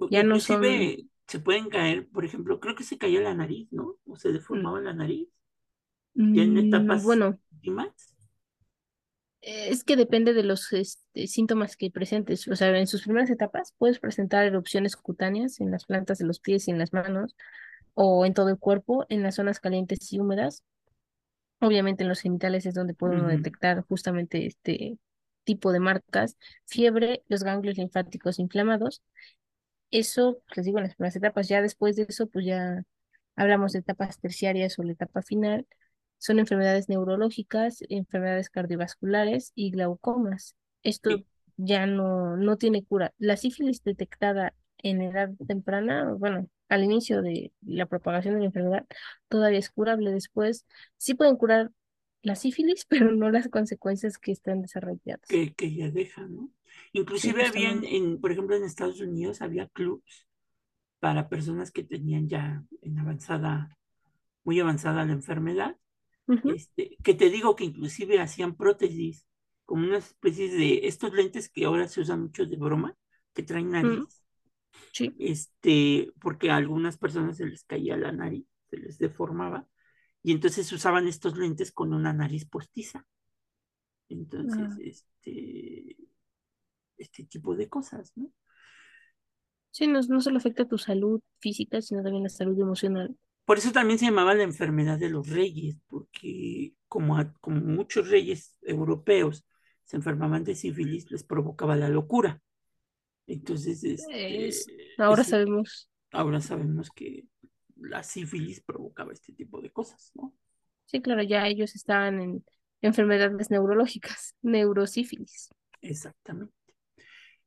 Ya 0.10 0.24
no 0.24 0.40
son, 0.40 0.64
se 1.28 1.40
pueden 1.40 1.70
caer, 1.70 2.08
por 2.10 2.26
ejemplo, 2.26 2.60
creo 2.60 2.76
que 2.76 2.84
se 2.84 2.98
cayó 2.98 3.22
la 3.22 3.34
nariz, 3.34 3.68
¿no? 3.72 3.98
O 4.06 4.16
se 4.16 4.30
mm, 4.30 4.34
deformaba 4.34 4.82
la 4.82 4.94
nariz, 4.94 5.28
ya 6.14 6.44
en 6.44 6.54
mm, 6.56 6.58
etapas 6.58 7.04
bueno. 7.04 7.40
últimas. 7.52 8.11
Es 9.42 9.84
que 9.84 9.96
depende 9.96 10.34
de 10.34 10.44
los 10.44 10.72
este, 10.74 11.28
síntomas 11.28 11.76
que 11.76 11.90
presentes. 11.90 12.48
O 12.48 12.56
sea, 12.56 12.78
en 12.78 12.88
sus 12.88 13.04
primeras 13.04 13.30
etapas 13.32 13.74
puedes 13.78 14.00
presentar 14.00 14.46
erupciones 14.46 14.96
cutáneas 14.96 15.60
en 15.60 15.72
las 15.72 15.86
plantas 15.86 16.20
de 16.20 16.26
los 16.26 16.40
pies 16.40 16.68
y 16.68 16.72
en 16.72 16.78
las 16.80 16.94
manos 16.94 17.36
o 17.96 18.26
en 18.26 18.34
todo 18.34 18.50
el 18.50 18.60
cuerpo, 18.60 19.06
en 19.10 19.24
las 19.24 19.36
zonas 19.36 19.60
calientes 19.60 20.12
y 20.14 20.20
húmedas. 20.20 20.64
Obviamente 21.62 22.04
en 22.04 22.10
los 22.10 22.22
genitales 22.22 22.66
es 22.66 22.74
donde 22.76 22.94
puede 22.94 23.16
uno 23.16 23.28
Ujú. 23.28 23.30
detectar 23.30 23.84
justamente 23.88 24.46
este 24.46 24.98
tipo 25.44 25.72
de 25.72 25.80
marcas, 25.80 26.38
fiebre, 26.66 27.24
los 27.28 27.44
ganglios 27.44 27.78
linfáticos 27.78 28.40
inflamados. 28.40 29.02
Eso, 29.92 30.42
les 30.56 30.66
digo, 30.66 30.80
en 30.80 30.86
las 30.86 30.96
primeras 30.96 31.16
etapas. 31.16 31.48
Ya 31.50 31.62
después 31.62 31.96
de 31.96 32.06
eso, 32.10 32.28
pues 32.28 32.46
ya 32.46 32.84
hablamos 33.36 33.74
de 33.74 33.80
etapas 33.80 34.20
terciarias 34.20 34.80
o 34.80 34.84
la 34.84 34.94
etapa 34.94 35.22
final. 35.22 35.68
Son 36.22 36.38
enfermedades 36.38 36.88
neurológicas, 36.88 37.84
enfermedades 37.90 38.52
cardiovasculares 38.52 39.54
y 39.56 39.72
glaucomas. 39.72 40.56
esto 40.84 41.10
Sí, 41.10 41.26
ya 41.58 41.88
no, 41.88 42.38
no 42.38 42.58
tiene 42.58 42.84
cura. 42.84 43.12
La 43.18 43.38
sífilis 43.38 43.84
detectada 43.84 44.54
en 44.78 45.02
edad 45.02 45.32
temprana, 45.48 46.14
bueno, 46.14 46.48
al 46.70 46.84
inicio 46.84 47.24
de 47.24 47.52
la 47.62 47.88
propagación 47.88 48.36
de 48.36 48.42
la 48.42 48.46
enfermedad, 48.48 48.86
todavía 49.30 49.58
es 49.60 49.72
curable. 49.72 50.12
Después 50.12 50.68
sí 50.98 51.16
pueden 51.16 51.38
curar 51.38 51.72
la 52.22 52.36
sífilis, 52.36 52.86
pero 52.90 53.12
no 53.14 53.32
las 53.32 53.50
consecuencias 53.50 54.20
que 54.20 54.32
están 54.32 54.62
desarrolladas. 54.62 55.22
que, 55.28 55.54
que 55.54 55.74
ya 55.74 55.90
deja, 55.92 56.28
¿no? 56.28 56.52
Sí, 57.14 57.32
Inclusive 57.32 57.46
había, 57.46 57.72
en, 57.72 57.86
justamente. 57.86 57.98
en, 57.98 58.20
por 58.22 58.32
ejemplo, 58.32 58.56
en 58.56 58.64
Estados 58.64 59.02
Unidos 59.02 59.42
había 59.42 59.68
clubs 59.70 60.28
para 61.00 61.30
personas 61.30 61.72
que 61.72 61.84
tenían 61.84 62.30
ya 62.30 62.64
en 62.82 63.00
avanzada, 63.00 63.78
muy 64.44 64.60
avanzada 64.60 65.06
la 65.06 65.14
enfermedad, 65.14 65.78
Este, 66.56 66.98
que 67.04 67.14
te 67.14 67.30
digo 67.30 67.56
que 67.56 67.66
inclusive 67.66 68.20
hacían 68.20 68.56
prótesis, 68.56 69.28
como 69.66 69.86
una 69.86 69.98
especie 69.98 70.50
de 70.50 70.88
estos 70.88 71.14
lentes 71.14 71.50
que 71.50 71.66
ahora 71.66 71.88
se 71.88 72.02
usan 72.02 72.22
mucho 72.24 72.46
de 72.46 72.58
broma, 72.58 72.96
que 73.34 73.44
traen 73.44 73.72
nariz, 73.72 74.24
sí. 74.92 75.16
este, 75.20 76.12
porque 76.20 76.50
a 76.52 76.58
algunas 76.58 76.98
personas 76.98 77.38
se 77.38 77.46
les 77.46 77.64
caía 77.64 77.98
la 77.98 78.12
nariz, 78.12 78.46
se 78.70 78.78
les 78.78 78.98
deformaba, 78.98 79.68
y 80.24 80.32
entonces 80.34 80.72
usaban 80.72 81.08
estos 81.08 81.38
lentes 81.38 81.72
con 81.72 81.94
una 81.94 82.14
nariz 82.14 82.46
postiza. 82.46 83.06
Entonces, 84.10 84.60
Ah, 84.62 84.78
este, 84.80 85.98
este 86.98 87.24
tipo 87.26 87.56
de 87.56 87.70
cosas, 87.70 88.12
¿no? 88.16 88.32
sí, 89.72 89.88
no, 89.88 90.02
no 90.02 90.22
solo 90.22 90.38
afecta 90.38 90.64
a 90.64 90.68
tu 90.68 90.78
salud 90.78 91.22
física, 91.40 91.82
sino 91.82 92.04
también 92.04 92.24
la 92.24 92.30
salud 92.30 92.60
emocional. 92.60 93.18
Por 93.46 93.58
eso 93.58 93.72
también 93.72 94.00
se 94.00 94.06
llamaba 94.06 94.34
la 94.34 94.44
enfermedad 94.44 95.00
de 95.00 95.10
los 95.10 95.28
reyes, 95.30 95.78
como, 96.92 97.18
a- 97.18 97.34
como 97.42 97.62
muchos 97.62 98.10
reyes 98.10 98.58
europeos 98.64 99.48
se 99.86 99.96
enfermaban 99.98 100.44
de 100.44 100.56
sífilis, 100.56 101.10
les 101.12 101.24
provocaba 101.24 101.78
la 101.78 101.90
locura. 101.90 102.42
Entonces, 103.28 103.84
Es, 103.86 104.68
este, 104.68 104.92
ahora 104.98 105.24
sabemos, 105.24 105.90
ahora 106.12 106.42
sabemos 106.42 106.92
que 106.92 107.26
la 107.78 108.04
sífilis 108.04 108.62
provocaba 108.62 109.14
este 109.14 109.34
tipo 109.34 109.62
de 109.62 109.72
cosas, 109.72 110.12
¿no? 110.16 110.34
sí, 110.86 111.02
claro, 111.02 111.24
ya 111.24 111.48
ellos 111.48 111.76
estaban 111.76 112.22
en 112.22 112.46
enfermedades 112.82 113.50
neurológicas, 113.52 114.36
neurosífilis. 114.42 115.50
Exactamente. 115.82 116.54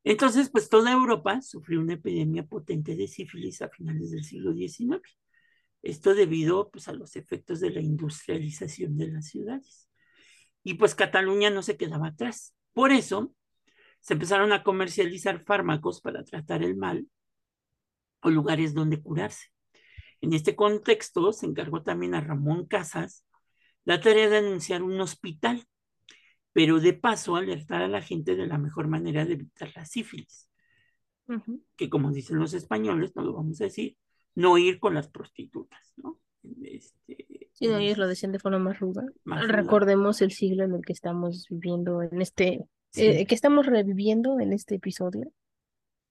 Entonces, 0.05 0.51
pues 0.51 0.69
toda 0.69 0.93
Europa 0.93 1.41
sufrió 1.43 1.81
una 1.81 1.95
epidemia 1.95 2.45
potente 2.47 2.95
de 2.97 3.09
sífilis 3.09 3.63
a 3.63 3.69
finales 3.69 4.11
del 4.11 4.25
siglo 4.25 4.53
XIX. 4.53 5.03
Esto 5.85 6.15
debido 6.15 6.71
pues, 6.71 6.89
a 6.89 6.95
los 6.95 7.15
efectos 7.15 7.61
de 7.61 7.69
la 7.69 7.81
industrialización 7.81 8.97
de 8.97 9.09
las 9.09 9.27
ciudades. 9.29 9.91
Y 10.63 10.75
pues 10.75 10.95
Cataluña 10.95 11.51
no 11.51 11.63
se 11.63 11.77
quedaba 11.77 12.09
atrás. 12.09 12.55
Por 12.73 12.91
eso 12.91 13.35
se 14.01 14.15
empezaron 14.15 14.53
a 14.53 14.63
comercializar 14.63 15.45
fármacos 15.45 16.01
para 16.01 16.25
tratar 16.25 16.63
el 16.63 16.75
mal 16.75 17.07
o 18.23 18.31
lugares 18.31 18.73
donde 18.73 19.03
curarse. 19.03 19.49
En 20.23 20.33
este 20.33 20.57
contexto 20.57 21.35
se 21.35 21.45
encargó 21.45 21.83
también 21.83 22.15
a 22.15 22.23
Ramón 22.23 22.67
Casas 22.67 23.27
la 23.85 24.01
tarea 24.01 24.31
de 24.31 24.39
anunciar 24.39 24.83
un 24.83 24.99
hospital, 25.03 25.67
pero 26.55 26.81
de 26.81 26.95
paso 26.95 27.37
alertar 27.37 27.83
a 27.83 27.89
la 27.89 28.01
gente 28.01 28.37
de 28.37 28.47
la 28.47 28.57
mejor 28.57 28.89
manera 28.89 29.27
de 29.27 29.35
evitar 29.35 29.71
la 29.77 29.85
sífilis, 29.85 30.49
que 31.77 31.91
como 31.91 32.11
dicen 32.11 32.39
los 32.39 32.55
españoles, 32.55 33.15
no 33.15 33.23
lo 33.23 33.35
vamos 33.35 33.61
a 33.61 33.65
decir, 33.65 33.99
no 34.35 34.59
ir 34.59 34.79
con 34.79 34.95
las 34.95 35.09
prostitutas, 35.09 35.93
¿no? 35.97 36.21
Este, 36.63 37.27
Sí, 37.53 37.69
no, 37.69 37.79
ellos 37.79 37.99
lo 37.99 38.09
decían 38.09 38.33
de 38.33 38.39
forma 38.41 38.59
más 38.59 38.81
ruda. 38.81 39.05
más 39.25 39.43
ruda. 39.43 39.57
Recordemos 39.57 40.21
el 40.23 40.33
siglo 40.33 40.65
en 40.65 40.75
el 40.75 40.83
que 40.85 40.93
estamos 40.93 41.47
viviendo 41.49 42.03
en 42.03 42.21
este, 42.21 42.65
Sí. 42.91 43.03
eh, 43.07 43.27
que 43.27 43.35
estamos 43.35 43.67
reviviendo 43.67 44.41
en 44.41 44.53
este 44.53 44.75
episodio. 44.75 45.33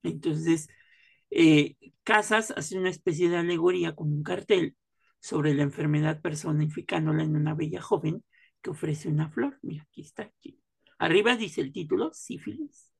Entonces, 0.02 0.68
eh, 1.30 1.76
Casas 2.02 2.52
hace 2.56 2.78
una 2.78 2.90
especie 2.90 3.28
de 3.28 3.36
alegoría 3.36 3.94
con 3.94 4.12
un 4.12 4.22
cartel 4.22 4.76
sobre 5.20 5.54
la 5.54 5.62
enfermedad 5.62 6.20
personificándola 6.20 7.22
en 7.22 7.36
una 7.36 7.54
bella 7.54 7.80
joven 7.80 8.22
que 8.60 8.70
ofrece 8.70 9.08
una 9.08 9.30
flor. 9.30 9.58
Mira, 9.62 9.84
aquí 9.84 10.02
está. 10.02 10.24
Aquí. 10.24 10.58
Arriba 10.98 11.36
dice 11.36 11.60
el 11.60 11.72
título, 11.72 12.10
sífilis. 12.12 12.90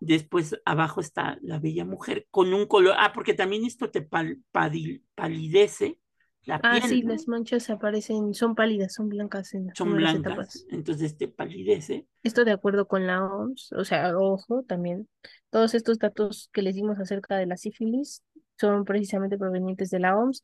Después 0.00 0.60
abajo 0.64 1.00
está 1.00 1.38
la 1.42 1.58
bella 1.58 1.84
mujer 1.84 2.26
con 2.30 2.54
un 2.54 2.66
color. 2.66 2.94
Ah, 2.98 3.12
porque 3.14 3.34
también 3.34 3.64
esto 3.64 3.90
te 3.90 4.02
pal, 4.02 4.38
padil, 4.52 5.04
palidece 5.14 5.98
la 6.44 6.60
Ah, 6.62 6.80
sí, 6.80 6.88
piel, 6.98 7.06
¿no? 7.06 7.12
las 7.12 7.28
manchas 7.28 7.68
aparecen, 7.70 8.32
son 8.34 8.54
pálidas, 8.54 8.94
son 8.94 9.08
blancas 9.08 9.54
en 9.54 9.66
las 9.66 9.76
Son 9.76 9.94
blancas, 9.94 10.20
etapas. 10.20 10.66
entonces 10.70 11.16
te 11.16 11.28
palidece. 11.28 12.06
Esto 12.22 12.44
de 12.44 12.52
acuerdo 12.52 12.86
con 12.88 13.06
la 13.06 13.24
OMS, 13.24 13.72
o 13.76 13.84
sea, 13.84 14.16
ojo, 14.18 14.62
también, 14.64 15.08
todos 15.50 15.74
estos 15.74 15.98
datos 15.98 16.50
que 16.52 16.62
les 16.62 16.74
dimos 16.74 16.98
acerca 16.98 17.36
de 17.36 17.46
la 17.46 17.56
sífilis 17.56 18.22
son 18.58 18.84
precisamente 18.84 19.38
provenientes 19.38 19.90
de 19.90 20.00
la 20.00 20.16
OMS 20.18 20.42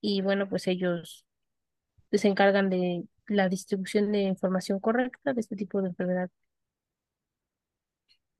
y 0.00 0.22
bueno, 0.22 0.48
pues 0.48 0.66
ellos 0.68 1.24
se 2.12 2.28
encargan 2.28 2.70
de 2.70 3.04
la 3.28 3.48
distribución 3.48 4.12
de 4.12 4.22
información 4.22 4.80
correcta 4.80 5.32
de 5.34 5.40
este 5.40 5.56
tipo 5.56 5.82
de 5.82 5.88
enfermedad. 5.88 6.30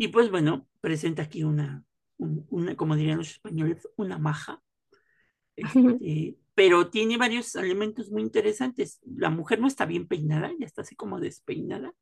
Y 0.01 0.09
pues 0.09 0.31
bueno, 0.31 0.67
presenta 0.81 1.23
aquí 1.23 1.45
una, 1.45 1.85
un- 2.17 2.47
una 2.51 2.77
como 2.77 2.97
dirían 2.97 3.19
los 3.19 3.31
españoles, 3.31 3.89
una 3.97 4.19
maja 4.19 4.63
Este, 5.57 6.37
pero 6.55 6.91
tiene 6.91 7.17
varios 7.19 7.55
elementos 7.55 8.11
muy 8.11 8.23
interesantes. 8.23 9.01
La 9.05 9.31
mujer 9.31 9.61
no 9.61 9.67
está 9.69 9.87
bien 9.87 10.07
peinada, 10.09 10.51
ya 10.59 10.67
está 10.67 10.83
así 10.83 10.97
como 10.97 11.21
despeinada, 11.21 11.95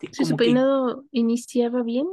este, 0.00 0.08
Sí, 0.12 0.24
su 0.24 0.36
que 0.36 0.44
peinado 0.44 1.04
iniciaba 1.10 1.82
bien, 1.82 2.06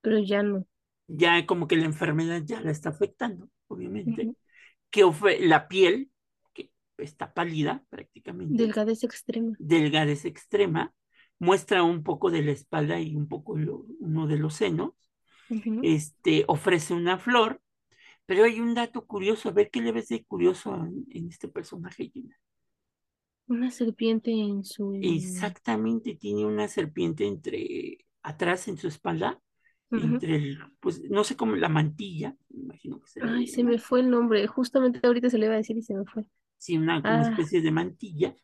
pero 0.00 0.18
ya 0.18 0.42
no. 0.42 0.66
ya 1.06 1.46
como 1.46 1.68
que 1.68 1.76
la 1.76 1.84
enfermedad 1.86 2.42
ya 2.44 2.60
la 2.60 2.70
está 2.70 2.90
afectando, 2.90 3.50
obviamente. 3.68 4.34
Que 4.90 5.04
ofre- 5.04 5.40
la 5.40 5.68
piel, 5.68 6.10
que 6.52 6.70
está 6.98 7.34
pálida 7.34 7.84
prácticamente, 7.90 8.62
Delgadez 8.62 9.04
extrema. 9.04 9.56
delgadez 9.58 10.24
extrema, 10.24 10.94
muestra 11.44 11.82
un 11.82 12.02
poco 12.04 12.30
de 12.30 12.42
la 12.42 12.52
espalda 12.52 13.00
y 13.00 13.16
un 13.16 13.28
poco 13.28 13.56
lo- 13.58 13.86
uno 14.00 14.26
de 14.26 14.38
los 14.38 14.54
senos. 14.56 14.92
Este, 15.80 16.44
ofrece 16.48 16.94
una 16.94 17.18
flor, 17.18 17.62
pero 18.26 18.44
hay 18.44 18.60
un 18.60 18.74
dato 18.74 19.06
curioso, 19.06 19.48
a 19.50 19.52
ver 19.52 19.70
qué 19.70 19.82
le 19.82 19.92
ves 19.92 20.08
de 20.08 20.24
curioso 20.24 20.74
en, 20.76 21.06
en 21.10 21.28
este 21.30 21.48
personaje, 21.48 22.10
Gina? 22.12 22.36
Una 23.48 23.70
serpiente 23.70 24.32
en 24.32 24.64
su... 24.64 24.92
Exactamente, 25.00 26.14
tiene 26.16 26.46
una 26.46 26.66
serpiente 26.68 27.26
entre 27.26 27.98
atrás 28.22 28.68
en 28.68 28.78
su 28.78 28.88
espalda, 28.88 29.40
entre 29.94 30.36
el, 30.36 30.58
pues 30.80 31.02
no 31.10 31.24
sé 31.24 31.36
cómo 31.36 31.56
la 31.56 31.68
mantilla, 31.68 32.36
imagino 32.50 33.00
que 33.00 33.08
se 33.10 33.20
Ay, 33.20 33.46
se 33.48 33.64
me 33.64 33.78
fue 33.78 34.00
el 34.00 34.10
nombre. 34.10 34.46
Justamente 34.46 35.00
ahorita 35.04 35.28
se 35.30 35.38
le 35.38 35.46
iba 35.46 35.54
a 35.54 35.58
decir 35.58 35.76
y 35.76 35.82
se 35.82 35.94
me 35.94 36.04
fue. 36.04 36.26
sí, 36.58 36.76
una 36.78 37.04
Ah, 37.04 37.20
especie 37.20 37.60
de 37.62 37.70
mantilla. 37.70 38.34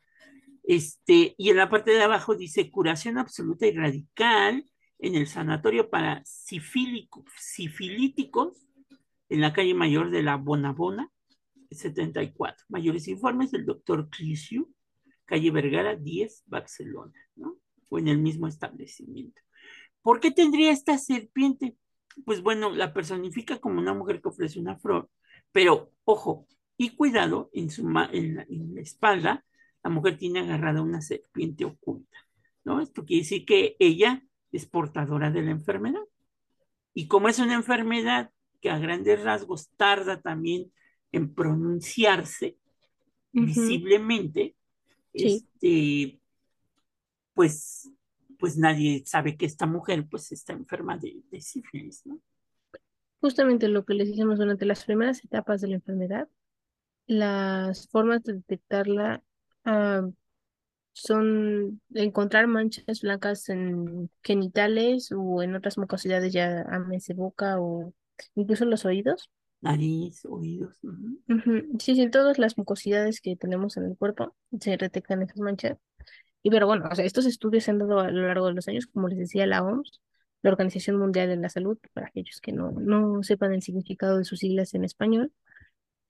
Este, 0.71 1.35
y 1.37 1.51
en 1.51 1.57
la 1.57 1.69
parte 1.69 1.91
de 1.91 2.01
abajo 2.01 2.37
dice 2.37 2.71
curación 2.71 3.19
absoluta 3.19 3.67
y 3.67 3.73
radical 3.73 4.65
en 5.01 5.17
el 5.17 5.27
sanatorio 5.27 5.91
para 5.91 6.23
sifilíticos 6.25 8.69
en 9.29 9.41
la 9.41 9.53
calle 9.53 9.75
mayor 9.75 10.13
de 10.13 10.23
la 10.23 10.37
Bonabona, 10.37 11.11
74. 11.73 12.67
Mayores 12.69 13.09
informes 13.09 13.51
del 13.51 13.67
doctor 13.67 14.09
Clisiu, 14.11 14.73
calle 15.25 15.51
Vergara 15.51 15.97
10, 15.97 16.45
Barcelona, 16.47 17.19
¿no? 17.35 17.59
O 17.89 17.99
en 17.99 18.07
el 18.07 18.19
mismo 18.19 18.47
establecimiento. 18.47 19.43
¿Por 20.03 20.21
qué 20.21 20.31
tendría 20.31 20.71
esta 20.71 20.99
serpiente? 20.99 21.77
Pues 22.25 22.43
bueno, 22.43 22.71
la 22.71 22.93
personifica 22.93 23.59
como 23.59 23.81
una 23.81 23.93
mujer 23.93 24.23
que 24.23 24.29
ofrece 24.29 24.61
una 24.61 24.79
flor, 24.79 25.11
pero 25.51 25.91
ojo, 26.05 26.47
y 26.77 26.91
cuidado, 26.91 27.51
en, 27.53 27.71
su 27.71 27.83
en 28.13 28.75
la 28.77 28.81
espalda, 28.81 29.45
la 29.83 29.91
mujer 29.91 30.19
tiene 30.19 30.41
agarrada 30.41 30.83
una 30.83 31.01
serpiente 31.01 31.65
oculta, 31.65 32.19
¿no? 32.65 32.81
Esto 32.81 33.05
quiere 33.05 33.23
decir 33.23 33.45
que 33.47 33.77
ella 33.79 34.23
es 34.53 34.67
portadora 34.67 35.31
de 35.31 35.43
la 35.43 35.51
enfermedad. 35.53 36.03
Y 36.95 37.09
como 37.09 37.29
es 37.29 37.39
una 37.39 37.55
enfermedad 37.55 38.31
que 38.61 38.71
a 38.71 38.79
grandes 38.79 39.23
rasgos 39.23 39.71
tarda 39.77 40.21
también 40.21 40.73
en 41.13 41.35
pronunciarse 41.35 42.59
ujú, 43.35 43.47
visiblemente, 43.47 44.57
Sí, 45.17 45.47
este, 45.55 46.21
pues, 47.35 47.91
pues 48.39 48.57
nadie 48.57 49.03
sabe 49.07 49.37
que 49.37 49.47
esta 49.47 49.67
mujer 49.67 50.07
pues 50.11 50.33
está 50.33 50.53
enferma 50.53 50.97
de, 50.99 51.23
de 51.31 51.41
sífilis, 51.41 52.07
¿no? 52.07 52.21
justamente 53.21 53.69
lo 53.69 53.85
que 53.85 53.95
les 53.95 54.09
hicimos 54.09 54.39
durante 54.39 54.65
las 54.67 54.85
primeras 54.85 55.25
etapas 55.25 55.61
de 55.61 55.69
la 55.69 55.77
enfermedad. 55.77 56.29
Las 57.07 57.89
formas 57.89 58.23
de 58.25 58.35
detectarla 58.35 59.23
ah, 59.71 60.09
son 60.93 61.81
encontrar 61.95 62.47
manchas 62.47 63.01
blancas 63.01 63.49
en 63.49 64.11
genitales 64.23 65.13
o 65.17 65.43
en 65.43 65.55
otras 65.55 65.79
mucosidades, 65.79 66.33
ya 66.33 66.65
de 66.65 67.15
boca 67.15 67.61
o 67.61 67.93
incluso 68.35 68.65
los 68.65 68.85
oídos. 68.85 69.31
Nariz, 69.61 70.25
oídos. 70.25 70.79
Sí, 71.79 71.95
sí, 71.95 72.03
en 72.03 72.11
todas 72.11 72.39
las 72.39 72.57
mucosidades 72.57 73.21
que 73.21 73.37
tenemos 73.37 73.77
en 73.77 73.85
el 73.85 73.97
cuerpo 73.97 74.35
se 74.59 74.77
detectan 74.77 75.23
esas 75.23 75.39
manchas. 75.39 75.79
Y 76.43 76.51
pero 76.51 76.67
bueno, 76.67 76.89
o 76.91 76.95
sea, 76.95 77.05
estos 77.05 77.27
estudios 77.27 77.65
se 77.65 77.71
han 77.71 77.79
dado 77.79 78.01
a 78.01 78.11
lo 78.11 78.27
largo 78.27 78.47
de 78.47 78.55
los 78.55 78.69
años, 78.69 78.87
como 78.87 79.09
les 79.09 79.19
decía 79.19 79.47
la 79.47 79.63
OMS, 79.63 80.01
la 80.43 80.51
Organización 80.51 80.97
Mundial 80.99 81.29
de 81.29 81.37
la 81.37 81.51
Salud, 81.51 81.79
para 81.93 82.07
aquellos 82.07 82.41
que 82.41 82.53
no, 82.53 82.73
no 82.73 83.23
sepan 83.23 83.53
el 83.53 83.63
significado 83.63 84.17
de 84.17 84.25
sus 84.25 84.39
siglas 84.39 84.73
en 84.73 84.85
español, 84.85 85.33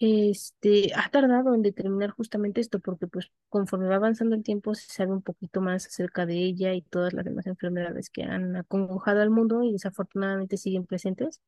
este, 0.01 0.93
ha 0.97 1.11
tardado 1.11 1.55
en 1.55 1.63
determinar 1.63 2.11
justamente 2.11 2.61
esto, 2.63 2.81
porque 2.81 3.07
pues 3.07 3.31
conforme 3.51 3.89
va 3.89 3.97
avanzando 3.97 4.35
el 4.35 4.43
tiempo 4.43 4.75
se 4.75 4.91
sabe 4.91 5.13
un 5.13 5.23
poquito 5.23 5.61
más 5.61 5.87
acerca 5.87 6.27
de 6.27 6.37
ella 6.39 6.75
y 6.75 6.83
todas 6.83 7.13
las 7.13 7.25
demás 7.25 7.47
enfermedades 7.47 8.11
que 8.11 8.23
han 8.25 8.57
acongojado 8.57 9.21
al 9.21 9.31
mundo 9.31 9.63
y 9.63 9.73
desafortunadamente 9.73 10.57
siguen 10.57 10.87
presentes. 10.87 11.43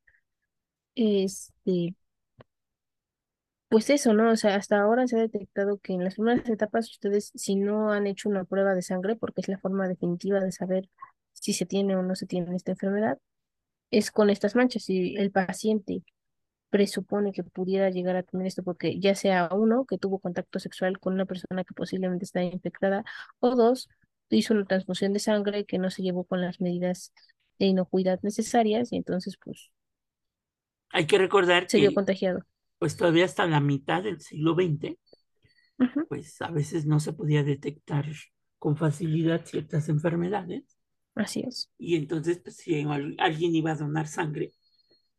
Este, 0.94 1.94
pues 3.68 3.88
eso, 3.90 4.12
¿no? 4.12 4.30
O 4.30 4.36
sea, 4.36 4.56
hasta 4.56 4.80
ahora 4.80 5.06
se 5.06 5.16
ha 5.16 5.20
detectado 5.20 5.78
que 5.78 5.94
en 5.94 6.04
las 6.04 6.14
primeras 6.16 6.48
etapas 6.48 6.90
ustedes, 6.90 7.32
si 7.34 7.56
no 7.56 7.90
han 7.90 8.06
hecho 8.06 8.28
una 8.28 8.44
prueba 8.44 8.74
de 8.74 8.82
sangre, 8.82 9.16
porque 9.16 9.40
es 9.40 9.48
la 9.48 9.58
forma 9.58 9.88
definitiva 9.88 10.40
de 10.40 10.52
saber 10.52 10.88
si 11.32 11.54
se 11.54 11.64
tiene 11.66 11.96
o 11.96 12.02
no 12.02 12.14
se 12.14 12.26
tiene 12.26 12.54
esta 12.54 12.72
enfermedad, 12.72 13.18
es 13.90 14.10
con 14.10 14.30
estas 14.30 14.56
manchas. 14.56 14.84
Si 14.84 15.16
el 15.16 15.30
paciente 15.32 16.02
presupone 16.72 17.32
que 17.32 17.44
pudiera 17.44 17.90
llegar 17.90 18.16
a 18.16 18.24
tener 18.24 18.48
esto 18.48 18.64
porque 18.64 18.98
ya 19.00 19.14
sea 19.16 19.50
uno 19.52 19.86
que 19.86 19.98
tuvo 19.98 20.20
contacto 20.20 20.58
sexual 20.60 20.98
con 21.00 21.14
una 21.14 21.26
persona 21.26 21.64
que 21.64 21.74
posiblemente 21.74 22.24
está 22.26 22.42
infectada 22.44 23.04
o 23.40 23.56
dos 23.56 23.88
hizo 24.30 24.54
una 24.54 24.66
transfusión 24.66 25.14
de 25.14 25.20
sangre 25.20 25.66
que 25.66 25.78
no 25.78 25.90
se 25.90 26.02
llevó 26.02 26.24
con 26.24 26.40
las 26.42 26.60
medidas 26.62 27.12
de 27.60 27.66
inocuidad 27.66 28.20
necesarias 28.24 28.92
y 28.92 28.96
entonces 28.96 29.36
pues 29.44 29.70
Hay 30.90 31.06
que 31.06 31.18
recordar 31.18 31.66
se 31.66 31.78
vio 31.80 31.90
que, 31.90 31.94
contagiado. 31.94 32.44
pues 32.78 32.96
todavía 32.96 33.24
hasta 33.26 33.46
la 33.46 33.60
mitad 33.60 34.02
del 34.04 34.20
siglo 34.20 34.54
XX, 34.54 34.98
pues 36.08 36.40
a 36.42 36.50
veces 36.50 36.86
no 36.86 37.00
se 37.00 37.12
podía 37.14 37.44
detectar 37.44 38.06
con 38.58 38.76
facilidad 38.76 39.44
ciertas 39.46 39.88
enfermedades 39.90 40.78
Así 41.14 41.40
es. 41.40 41.70
y 41.78 41.96
entonces 41.96 42.40
pues 42.42 42.56
si 42.56 42.82
al- 42.82 43.16
alguien 43.18 43.54
iba 43.54 43.72
a 43.72 43.76
donar 43.76 44.06
sangre, 44.08 44.52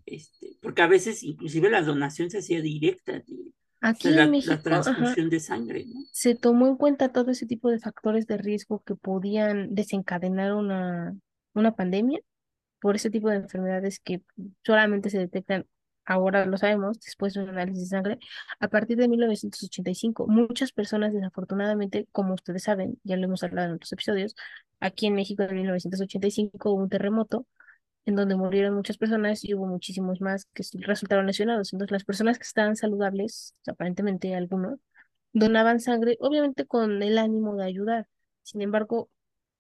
este, 0.05 0.57
porque 0.61 0.81
a 0.81 0.87
veces 0.87 1.23
inclusive 1.23 1.69
la 1.69 1.81
donación 1.81 2.29
se 2.29 2.39
hacía 2.39 2.61
directa, 2.61 3.13
de, 3.13 3.53
o 3.83 3.89
sea, 3.89 3.89
Aquí 3.89 4.07
en 4.07 4.15
la, 4.15 4.25
la 4.25 4.31
México, 4.31 4.53
ajá, 4.53 4.63
transfusión 4.63 5.29
de 5.29 5.39
sangre, 5.39 5.85
¿no? 5.85 6.01
se 6.11 6.35
tomó 6.35 6.67
en 6.67 6.77
cuenta 6.77 7.11
todo 7.11 7.31
ese 7.31 7.45
tipo 7.45 7.69
de 7.69 7.79
factores 7.79 8.27
de 8.27 8.37
riesgo 8.37 8.81
que 8.85 8.95
podían 8.95 9.75
desencadenar 9.75 10.53
una, 10.53 11.15
una 11.53 11.75
pandemia 11.75 12.19
por 12.79 12.95
ese 12.95 13.09
tipo 13.09 13.29
de 13.29 13.37
enfermedades 13.37 13.99
que 13.99 14.21
solamente 14.65 15.09
se 15.09 15.17
detectan, 15.17 15.65
ahora 16.05 16.45
lo 16.45 16.57
sabemos, 16.57 16.99
después 16.99 17.33
de 17.33 17.43
un 17.43 17.49
análisis 17.49 17.89
de 17.89 17.97
sangre, 17.97 18.19
a 18.59 18.67
partir 18.67 18.97
de 18.97 19.07
1985. 19.07 20.27
Muchas 20.27 20.73
personas, 20.73 21.13
desafortunadamente, 21.13 22.07
como 22.11 22.33
ustedes 22.33 22.63
saben, 22.63 22.99
ya 23.03 23.15
lo 23.15 23.25
hemos 23.25 23.43
hablado 23.43 23.69
en 23.69 23.75
otros 23.75 23.93
episodios, 23.93 24.35
aquí 24.81 25.07
en 25.07 25.15
México 25.15 25.43
en 25.43 25.55
1985 25.55 26.71
hubo 26.71 26.83
un 26.83 26.89
terremoto 26.89 27.47
en 28.05 28.15
donde 28.15 28.35
murieron 28.35 28.75
muchas 28.75 28.97
personas 28.97 29.43
y 29.43 29.53
hubo 29.53 29.65
muchísimos 29.65 30.21
más 30.21 30.45
que 30.53 30.63
resultaron 30.79 31.25
lesionados. 31.25 31.73
Entonces, 31.73 31.91
las 31.91 32.03
personas 32.03 32.37
que 32.37 32.43
estaban 32.43 32.75
saludables, 32.75 33.55
aparentemente 33.67 34.35
algunos, 34.35 34.79
donaban 35.31 35.79
sangre, 35.79 36.17
obviamente 36.19 36.65
con 36.65 37.01
el 37.01 37.17
ánimo 37.17 37.55
de 37.55 37.65
ayudar. 37.65 38.07
Sin 38.43 38.61
embargo, 38.61 39.09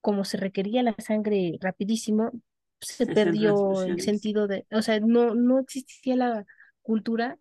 como 0.01 0.25
se 0.25 0.37
requería 0.37 0.83
la 0.83 0.95
sangre 0.99 1.57
rapidísimo, 1.61 2.31
se 2.79 3.05
perdió 3.05 3.83
el 3.83 4.01
sentido 4.01 4.47
de, 4.47 4.65
o 4.71 4.81
sea, 4.81 4.99
no, 4.99 5.35
no 5.35 5.59
existía 5.59 6.15
la 6.17 6.45
cultura 6.81 7.39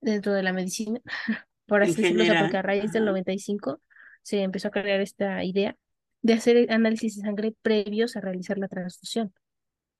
dentro 0.00 0.32
de 0.32 0.42
la 0.42 0.52
medicina, 0.52 1.00
por 1.66 1.82
así 1.82 2.02
decirlo, 2.02 2.34
porque 2.40 2.56
a 2.56 2.62
raíz 2.62 2.92
del 2.92 3.04
ajá, 3.04 3.12
95 3.12 3.80
se 4.22 4.42
empezó 4.42 4.68
a 4.68 4.72
crear 4.72 5.00
esta 5.00 5.44
idea 5.44 5.76
de 6.22 6.32
hacer 6.32 6.70
análisis 6.72 7.16
de 7.16 7.22
sangre 7.22 7.54
previos 7.62 8.16
a 8.16 8.20
realizar 8.20 8.58
la 8.58 8.66
transfusión. 8.66 9.32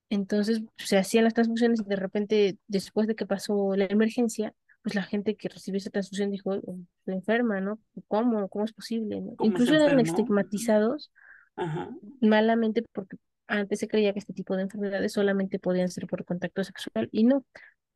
Entonces 0.09 0.61
se 0.77 0.97
hacían 0.97 1.23
las 1.25 1.33
transfusiones 1.33 1.81
y 1.81 1.83
de 1.83 1.95
repente, 1.95 2.57
después 2.67 3.07
de 3.07 3.15
que 3.15 3.25
pasó 3.25 3.75
la 3.75 3.85
emergencia, 3.85 4.53
pues 4.81 4.95
la 4.95 5.03
gente 5.03 5.35
que 5.35 5.49
recibió 5.49 5.77
esa 5.79 5.89
transfusión 5.89 6.31
dijo, 6.31 6.51
"Oye, 6.51 6.61
estoy 6.99 7.15
enferma, 7.15 7.59
¿no? 7.61 7.79
¿Cómo? 8.07 8.47
¿Cómo 8.49 8.65
es 8.65 8.73
posible? 8.73 9.21
¿no? 9.21 9.35
cómo 9.35 9.51
se 9.57 9.63
Incluso 9.63 9.73
eran 9.75 9.99
estigmatizados 9.99 11.11
ajá, 11.55 11.89
malamente 12.21 12.83
porque 12.93 13.17
antes 13.47 13.79
se 13.79 13.87
creía 13.87 14.13
que 14.13 14.19
este 14.19 14.33
tipo 14.33 14.55
de 14.55 14.63
enfermedades 14.63 15.13
solamente 15.13 15.59
podían 15.59 15.89
ser 15.89 16.07
por 16.07 16.25
contacto 16.25 16.63
sexual 16.63 17.09
y 17.11 17.23
no. 17.23 17.45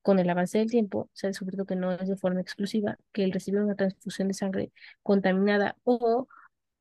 Con 0.02 0.18
el 0.20 0.30
avance 0.30 0.58
del 0.58 0.72
tiempo 0.72 1.10
se 1.14 1.28
ha 1.28 1.30
descubierto 1.30 1.66
que 1.66 1.76
no 1.76 1.92
es 1.92 2.08
de 2.08 2.18
forma 2.18 2.42
exclusiva, 2.42 2.98
que 3.12 3.24
el 3.24 3.32
recibir 3.32 3.62
una 3.62 3.76
transfusión 3.76 4.28
de 4.30 4.34
sangre 4.34 4.72
contaminada 5.04 5.78
o 5.84 6.28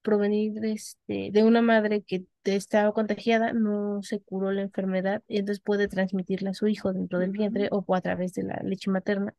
provenir 0.02 0.54
de, 0.54 0.72
este, 0.72 1.30
de 1.32 1.44
una 1.44 1.62
madre 1.62 2.02
que 2.02 2.24
estaba 2.44 2.92
contagiada, 2.92 3.52
no 3.52 4.02
se 4.02 4.20
curó 4.20 4.52
la 4.52 4.62
enfermedad 4.62 5.22
y 5.28 5.38
entonces 5.38 5.62
puede 5.62 5.88
transmitirla 5.88 6.50
a 6.50 6.54
su 6.54 6.66
hijo 6.68 6.92
dentro 6.92 7.18
del 7.18 7.30
vientre 7.30 7.68
o 7.70 7.94
a 7.94 8.00
través 8.00 8.32
de 8.34 8.44
la 8.44 8.60
leche 8.64 8.90
materna. 8.90 9.34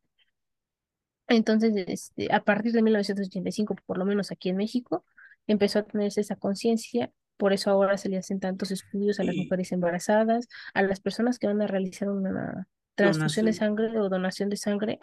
Entonces, 1.28 1.72
este, 1.86 2.32
a 2.32 2.44
partir 2.44 2.72
de 2.72 2.82
1985, 2.82 3.76
por 3.86 3.98
lo 3.98 4.04
menos 4.04 4.30
aquí 4.30 4.50
en 4.50 4.56
México, 4.56 5.04
empezó 5.46 5.80
a 5.80 5.84
tenerse 5.84 6.20
esa 6.20 6.36
conciencia. 6.36 7.10
Por 7.36 7.52
eso 7.52 7.70
ahora 7.70 7.96
se 7.96 8.08
le 8.08 8.18
hacen 8.18 8.38
tantos 8.38 8.70
estudios 8.70 9.18
a 9.18 9.24
las 9.24 9.34
mujeres 9.34 9.72
embarazadas, 9.72 10.46
a 10.74 10.82
las 10.82 11.00
personas 11.00 11.38
que 11.38 11.46
van 11.46 11.62
a 11.62 11.66
realizar 11.66 12.08
una 12.10 12.68
transfusión 12.94 13.46
de 13.46 13.52
sangre 13.52 13.98
o 13.98 14.08
donación 14.08 14.48
de 14.48 14.56
sangre. 14.56 14.98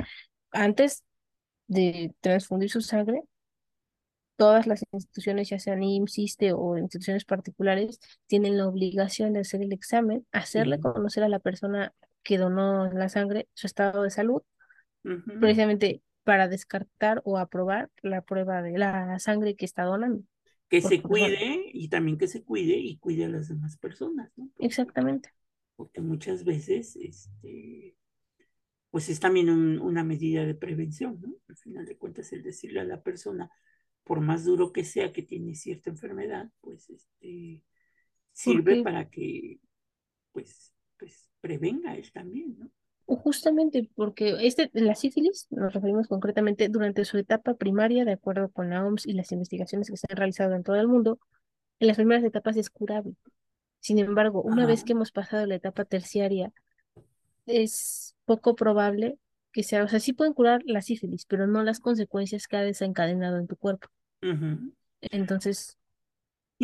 Antes 0.51 1.03
de 1.67 2.13
transfundir 2.21 2.69
su 2.69 2.81
sangre, 2.81 3.23
todas 4.39 4.65
las 4.67 4.84
instituciones, 4.93 5.49
ya 5.49 5.60
sean 5.60 5.84
IMSS, 5.84 6.17
ISSSTE 6.23 6.54
o 6.54 6.78
instituciones 6.78 7.25
particulares, 7.25 7.99
tienen 8.28 8.58
la 8.58 8.67
obligación 8.67 9.34
de 9.34 9.41
hacer 9.41 9.62
el 9.62 9.73
examen, 9.73 10.25
hacerle 10.32 10.80
conocer 10.80 11.23
a 11.23 11.30
la 11.30 11.39
persona 11.39 11.93
que 12.23 12.38
donó 12.39 12.91
la 12.91 13.10
sangre 13.10 13.47
su 13.54 13.67
estado 13.67 14.04
de 14.04 14.12
salud, 14.12 14.41
precisamente 15.39 16.02
para 16.23 16.47
descartar 16.47 17.21
o 17.25 17.38
aprobar 17.38 17.89
la 18.02 18.21
prueba 18.21 18.62
de 18.62 18.78
la 18.78 19.19
sangre 19.19 19.56
que 19.56 19.65
está 19.65 19.84
donando. 19.84 20.23
que 20.69 20.82
se 20.82 21.02
cuide 21.02 21.63
y 21.73 21.89
también 21.89 22.17
que 22.17 22.28
se 22.28 22.43
cuide 22.43 22.78
y 22.78 22.97
cuide 22.99 23.25
a 23.25 23.30
las 23.30 23.47
demás 23.49 23.78
personas, 23.78 24.32
¿no? 24.38 24.49
Porque, 24.54 24.67
exactamente. 24.67 25.30
porque 25.75 26.02
muchas 26.02 26.43
veces, 26.43 26.95
este, 26.95 27.95
pues 28.91 29.10
es 29.10 29.19
también 29.19 29.49
un- 29.49 29.80
una 29.80 30.04
medida 30.04 30.45
de 30.45 30.56
prevención, 30.56 31.19
¿no? 31.21 31.36
Al 31.47 31.58
final 31.58 31.86
de 31.86 31.97
cuentas, 31.97 32.32
el 32.34 32.43
decirle 32.43 32.82
a 32.82 32.84
la 32.84 33.02
persona, 33.02 33.49
por 34.09 34.21
más 34.21 34.43
duro 34.43 34.73
que 34.73 34.83
sea 34.83 35.13
que 35.13 35.21
tiene 35.21 35.53
cierta 35.53 35.91
enfermedad, 35.91 36.49
pues 36.61 36.89
este, 36.89 37.61
sirve 38.31 38.81
para 38.81 39.07
que, 39.07 39.59
pues, 40.31 40.73
pues 40.97 41.29
prevenga 41.39 41.95
él 41.95 42.11
también, 42.11 42.57
¿no? 42.57 42.71
justamente 43.05 43.87
porque 43.95 44.35
este, 44.47 44.71
la 44.73 44.95
sífilis, 44.95 45.45
nos 45.51 45.71
referimos 45.73 46.07
concretamente 46.07 46.69
durante 46.69 47.05
su 47.05 47.19
etapa 47.19 47.53
primaria, 47.53 48.03
de 48.03 48.13
acuerdo 48.13 48.49
con 48.49 48.71
la 48.71 48.83
OMS 48.83 49.05
y 49.05 49.13
las 49.13 49.31
investigaciones 49.31 49.91
que 49.91 49.97
se 49.97 50.07
han 50.09 50.17
realizado 50.17 50.55
en 50.55 50.63
todo 50.63 50.77
el 50.77 50.87
mundo, 50.87 51.19
en 51.79 51.87
las 51.87 51.97
primeras 51.97 52.23
etapas 52.23 52.57
es 52.57 52.71
curable. 52.71 53.13
Sin 53.79 53.99
embargo, 53.99 54.41
una 54.41 54.63
Ajá, 54.63 54.71
vez 54.71 54.83
que 54.83 54.93
hemos 54.93 55.11
pasado 55.11 55.45
la 55.45 55.53
etapa 55.53 55.85
terciaria, 55.85 56.51
es 57.45 58.15
poco 58.25 58.55
probable 58.55 59.19
que 59.51 59.61
sea, 59.61 59.83
o 59.83 59.87
sea, 59.87 59.99
sí 59.99 60.13
pueden 60.13 60.33
curar 60.33 60.61
la 60.65 60.81
sífilis, 60.81 61.25
pero 61.25 61.45
no 61.45 61.63
las 61.63 61.79
consecuencias 61.79 62.47
que 62.47 62.57
ha 62.57 62.61
desencadenado 62.63 63.37
en 63.37 63.45
tu 63.45 63.55
cuerpo. 63.55 63.87
Ujú. 64.23 64.71
Entonces, 65.01 65.77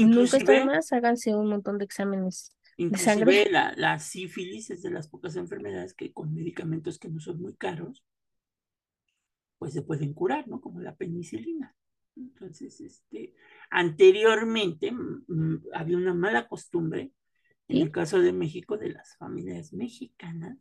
nunca 0.01 0.37
está 0.37 0.53
de 0.53 0.61
Inclusive, 0.61 0.65
más, 0.65 0.93
háganse 0.93 1.35
un 1.35 1.49
montón 1.49 1.77
de 1.79 1.85
exámenes 1.85 2.53
de 2.89 2.97
inclusive 2.97 2.97
sangre. 2.99 3.45
la, 3.51 3.73
la 3.75 3.99
sífilis 3.99 4.69
es 4.71 4.81
de 4.81 4.89
las 4.89 5.09
pocas 5.09 5.35
enfermedades 5.35 5.93
que 5.93 6.13
con 6.13 6.33
medicamentos 6.33 6.97
que 6.99 7.09
no 7.09 7.19
son 7.19 7.41
muy 7.41 7.53
caros, 7.55 8.01
pues 9.57 9.73
se 9.73 9.81
pueden 9.81 10.13
curar, 10.13 10.47
¿no? 10.47 10.61
Como 10.61 10.81
la 10.81 10.95
penicilina. 10.95 11.75
Entonces, 12.15 12.79
este, 12.81 13.33
anteriormente 13.69 14.91
mm, 14.91 15.23
mm, 15.27 15.61
había 15.73 15.97
una 15.97 16.13
mala 16.13 16.47
costumbre, 16.47 17.11
en 17.67 17.81
el 17.81 17.91
¿Sí? 17.91 17.91
caso 17.91 18.19
de 18.19 18.33
México, 18.33 18.77
de 18.77 18.89
las 18.91 19.17
familias 19.17 19.73
mexicanas, 19.73 20.57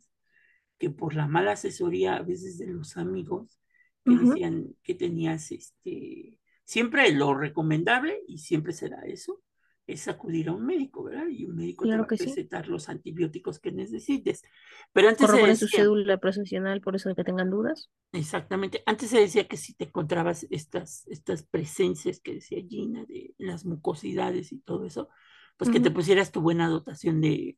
que 0.79 0.89
por 0.91 1.15
la 1.15 1.27
mala 1.27 1.53
asesoría 1.53 2.15
a 2.17 2.23
veces 2.23 2.57
de 2.59 2.67
los 2.67 2.97
amigos, 2.97 3.59
que 4.05 4.15
Ujú, 4.15 4.17
decían 4.17 4.75
que 4.83 4.95
tenías, 4.95 5.51
este, 5.51 6.39
siempre 6.65 7.11
lo 7.13 7.33
recomendable, 7.33 8.21
y 8.27 8.39
siempre 8.39 8.73
será 8.73 9.01
eso, 9.03 9.41
es 9.87 10.07
acudir 10.07 10.49
a 10.49 10.53
un 10.53 10.65
médico, 10.65 11.03
¿verdad? 11.03 11.27
Y 11.29 11.45
un 11.45 11.55
médico 11.55 11.85
te 11.85 11.97
va 11.97 12.05
claro 12.05 12.07
a 12.07 12.17
sí. 12.17 12.25
recetar 12.25 12.67
los 12.67 12.89
antibióticos 12.89 13.59
que 13.59 13.71
necesites. 13.71 14.43
Pero 14.91 15.09
antes 15.09 15.21
se 15.21 15.25
Corroboren 15.27 15.57
su 15.57 15.65
decía, 15.65 15.81
cédula 15.81 16.17
profesional 16.17 16.81
por 16.81 16.95
eso 16.95 17.09
de 17.09 17.15
que 17.15 17.23
tengan 17.23 17.51
dudas. 17.51 17.91
Exactamente. 18.11 18.81
Antes 18.85 19.11
se 19.11 19.19
decía 19.19 19.47
que 19.47 19.57
si 19.57 19.75
te 19.75 19.85
encontrabas 19.85 20.47
estas, 20.49 21.07
estas 21.07 21.43
presencias 21.43 22.19
que 22.19 22.35
decía 22.35 22.63
Gina 22.67 23.05
de 23.05 23.35
las 23.37 23.65
mucosidades 23.65 24.51
y 24.51 24.59
todo 24.59 24.85
eso, 24.85 25.09
pues 25.57 25.69
que 25.69 25.79
te 25.79 25.91
pusieras 25.91 26.31
tu 26.31 26.41
buena 26.41 26.67
dotación 26.67 27.21
de, 27.21 27.57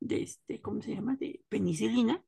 de 0.00 0.22
este, 0.22 0.60
¿cómo 0.60 0.82
se 0.82 0.94
llama? 0.94 1.16
De 1.16 1.42
penicilina 1.48 2.24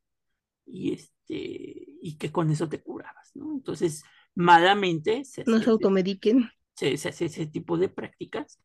y 0.67 0.93
este, 0.93 1.35
y 1.37 2.17
que 2.19 2.31
con 2.31 2.51
eso 2.51 2.69
te 2.69 2.83
curabas, 2.83 3.33
¿no? 3.35 3.53
Entonces, 3.53 4.05
malamente 4.35 5.25
se 5.25 5.47
No 5.47 5.61
se 5.62 5.71
automediquen. 5.71 6.51
se, 6.77 6.97
se 6.97 7.09
hacía 7.11 7.27
ese 7.29 7.47
tipo 7.47 7.79
de 7.79 7.88
prácticas, 7.88 8.61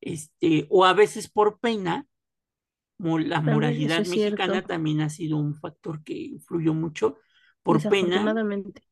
este, 0.00 0.66
o 0.70 0.84
a 0.84 0.92
veces 0.94 1.28
por 1.30 1.60
pena, 1.60 2.06
la 2.98 3.40
También 3.42 3.42
moralidad 3.42 4.00
es 4.00 4.08
mexicana 4.08 4.62
cierto, 4.62 4.66
también 4.66 5.00
ha 5.00 5.10
sido 5.10 5.36
un 5.38 5.54
factor 5.56 6.04
que 6.04 6.14
influyó 6.14 6.74
mucho. 6.74 7.18
Por 7.62 7.86
pena, 7.88 8.38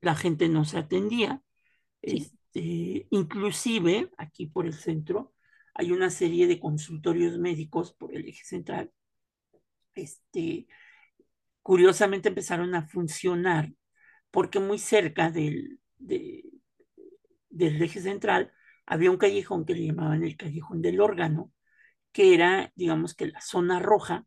la 0.01 0.15
gente 0.17 0.49
no 0.49 0.65
se 0.65 0.79
atendía. 0.79 1.43
Sí, 2.07 2.31
Este, 2.55 3.09
inclusive, 3.11 4.11
aquí 4.19 4.47
por 4.47 4.67
el 4.67 4.75
centro, 4.75 5.35
hay 5.75 5.93
una 5.93 6.11
serie 6.11 6.47
de 6.49 6.61
consultorios 6.61 7.39
médicos 7.39 7.93
por 7.95 8.15
el 8.15 8.29
eje 8.29 8.45
central. 8.45 8.93
Este, 9.95 10.67
curiosamente 11.63 12.29
empezaron 12.31 12.75
a 12.75 12.87
funcionar 12.89 13.73
porque 14.33 14.61
muy 14.61 14.79
cerca 14.79 15.31
del, 15.31 15.80
de- 16.01 16.45
del 17.51 17.83
eje 17.83 18.01
central 18.01 18.53
había 18.87 19.11
un 19.11 19.19
callejón 19.19 19.65
que 19.65 19.75
le 19.75 19.87
llamaban 19.87 20.25
el 20.25 20.37
callejón 20.37 20.83
del 20.83 21.01
órgano, 21.01 21.53
que 22.13 22.35
era, 22.35 22.73
digamos 22.77 23.15
que 23.15 23.29
la 23.29 23.41
zona 23.41 23.81
roja, 23.81 24.27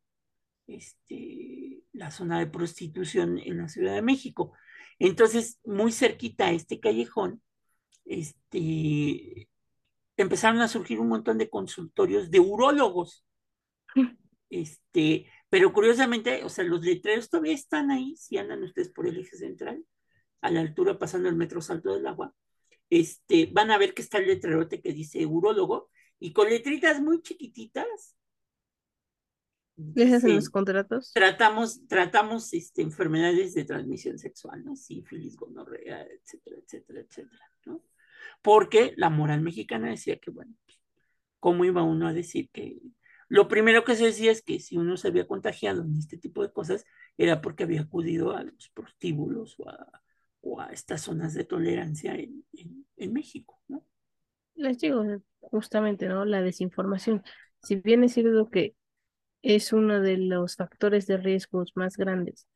este, 0.68 1.84
la 1.94 2.12
zona 2.12 2.40
de 2.40 2.48
prostitución 2.48 3.40
en 3.40 3.58
la 3.60 3.70
Ciudad 3.70 3.94
de 3.94 4.02
México. 4.02 4.54
Entonces, 5.00 5.60
muy 5.66 5.92
cerquita 5.92 6.48
a 6.48 6.52
este 6.52 6.80
callejón, 6.80 7.42
este, 8.06 9.50
empezaron 10.18 10.62
a 10.62 10.68
surgir 10.68 11.00
un 11.00 11.10
montón 11.10 11.38
de 11.38 11.50
consultorios 11.50 12.32
de 12.32 12.40
urólogos. 12.40 13.26
Este, 14.50 15.26
pero 15.50 15.74
curiosamente, 15.74 16.44
o 16.44 16.50
sea, 16.50 16.64
los 16.64 16.82
letreros 16.86 17.28
todavía 17.28 17.56
están 17.56 17.90
ahí, 17.90 18.16
si 18.18 18.38
andan 18.38 18.62
ustedes 18.62 18.90
por 18.90 19.08
el 19.08 19.18
eje 19.18 19.36
central, 19.36 19.84
a 20.44 20.52
la 20.52 20.60
altura 20.60 21.00
pasando 21.00 21.30
el 21.30 21.36
metro 21.36 21.62
Salto 21.62 21.94
del 21.94 22.06
Agua, 22.06 22.36
este, 22.90 23.50
van 23.52 23.72
a 23.72 23.78
ver 23.78 23.94
que 23.94 24.02
está 24.02 24.20
el 24.20 24.28
letrerote 24.28 24.82
que 24.82 24.94
dice 24.94 25.26
urólogo 25.26 25.90
y 26.20 26.34
con 26.34 26.50
letritas 26.50 27.02
muy 27.02 27.22
chiquititas 27.22 28.16
les 29.76 30.14
hacen 30.14 30.36
los 30.36 30.50
contratos. 30.50 31.12
tratamos, 31.14 31.88
tratamos 31.88 32.54
este, 32.54 32.84
enfermedades 32.84 33.56
de 33.56 33.66
transmisión 33.66 34.20
sexual, 34.20 34.64
¿no? 34.64 34.76
Sífilis, 34.76 35.36
gonorrea, 35.36 36.04
etcétera, 36.04 36.58
etcétera, 36.64 37.00
etcétera, 37.02 37.52
¿no? 37.66 37.84
Porque 38.44 38.94
la 38.98 39.10
moral 39.10 39.42
mexicana 39.42 39.90
decía 39.90 40.20
que, 40.20 40.30
bueno, 40.30 40.54
¿cómo 41.40 41.66
iba 41.66 41.82
uno 41.82 42.08
a 42.08 42.14
decir 42.14 42.50
que 42.52 42.80
lo 43.30 43.48
primero 43.48 43.84
que 43.84 43.96
se 43.96 44.06
decía 44.06 44.32
es 44.32 44.44
que 44.44 44.60
si 44.60 44.78
uno 44.78 44.98
se 44.98 45.08
había 45.08 45.26
contagiado 45.26 45.82
en 45.82 45.98
este 45.98 46.18
tipo 46.18 46.44
de 46.44 46.52
cosas 46.52 46.86
era 47.18 47.42
porque 47.42 47.64
había 47.64 47.82
acudido 47.82 48.36
a 48.36 48.44
los 48.44 48.70
prostíbulos 48.70 49.56
o 49.60 49.70
a, 49.70 50.03
o 50.44 50.60
a 50.60 50.68
estas 50.68 51.02
zonas 51.02 51.34
de 51.34 51.46
tolerancia 51.46 52.16
en, 52.16 52.46
en, 52.54 52.86
en 52.98 53.14
México, 53.14 53.60
¿no? 53.68 53.84
Les 54.56 54.78
digo, 54.80 55.04
justamente, 55.40 56.08
¿no? 56.08 56.26
La 56.26 56.42
desinformación. 56.42 57.24
Si 57.64 57.78
bien 57.78 58.04
es 58.04 58.14
cierto 58.14 58.50
que 58.50 58.76
es 59.42 59.74
uno 59.74 60.02
de 60.02 60.18
los 60.18 60.56
factores 60.56 61.08
de 61.08 61.18
riesgos 61.18 61.72
más 61.76 61.98
grandes 61.98 62.48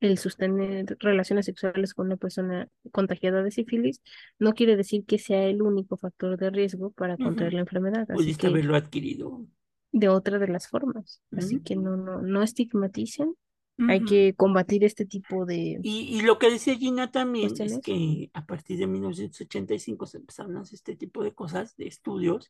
el 0.00 0.18
sostener 0.18 0.96
relaciones 0.98 1.46
sexuales 1.46 1.94
con 1.94 2.06
una 2.06 2.16
persona 2.16 2.68
contagiada 2.90 3.42
de 3.42 3.52
sífilis, 3.52 4.02
no 4.38 4.52
quiere 4.52 4.76
decir 4.76 5.04
que 5.06 5.18
sea 5.18 5.44
el 5.44 5.62
único 5.62 5.96
factor 5.96 6.36
de 6.36 6.50
riesgo 6.50 6.90
para 6.90 7.16
contraer 7.16 7.54
la 7.54 7.60
enfermedad. 7.60 8.08
Pudiste 8.08 8.48
haberlo 8.48 8.74
adquirido. 8.74 9.46
de 9.92 10.08
otra 10.08 10.38
de 10.38 10.48
las 10.48 10.68
formas. 10.68 11.22
Así 11.36 11.60
que 11.60 11.76
no, 11.76 11.96
no, 11.96 12.20
no 12.20 12.42
estigmaticen. 12.42 13.34
Hay 13.78 14.04
que 14.04 14.34
combatir 14.34 14.84
este 14.84 15.04
tipo 15.06 15.44
de 15.46 15.78
Y, 15.82 16.18
y 16.18 16.22
lo 16.22 16.38
que 16.38 16.50
decía 16.50 16.76
Gina 16.76 17.10
también 17.10 17.48
es 17.48 17.58
cuestiones. 17.58 17.80
que 17.84 18.30
a 18.34 18.46
partir 18.46 18.78
de 18.78 18.86
1985 18.86 20.06
se 20.06 20.18
empezaron 20.18 20.56
a 20.56 20.60
hacer 20.60 20.74
este 20.76 20.96
tipo 20.96 21.24
de 21.24 21.32
cosas, 21.34 21.76
de 21.76 21.86
estudios, 21.88 22.48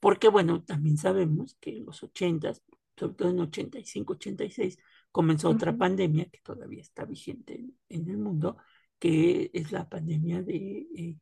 porque 0.00 0.28
bueno, 0.28 0.62
también 0.62 0.96
sabemos 0.98 1.56
que 1.60 1.76
en 1.78 1.86
los 1.86 2.02
80, 2.02 2.52
sobre 2.96 3.14
todo 3.14 3.30
en 3.30 3.40
85, 3.40 4.12
86, 4.14 4.78
comenzó 5.10 5.50
otra 5.50 5.70
Ujú. 5.70 5.78
pandemia 5.78 6.26
que 6.26 6.40
todavía 6.42 6.82
está 6.82 7.04
vigente 7.04 7.54
en, 7.54 7.74
en 7.88 8.10
el 8.10 8.18
mundo, 8.18 8.56
que 8.98 9.50
es 9.54 9.72
la 9.72 9.88
pandemia 9.88 10.42
de 10.42 10.86
eh, 10.94 11.16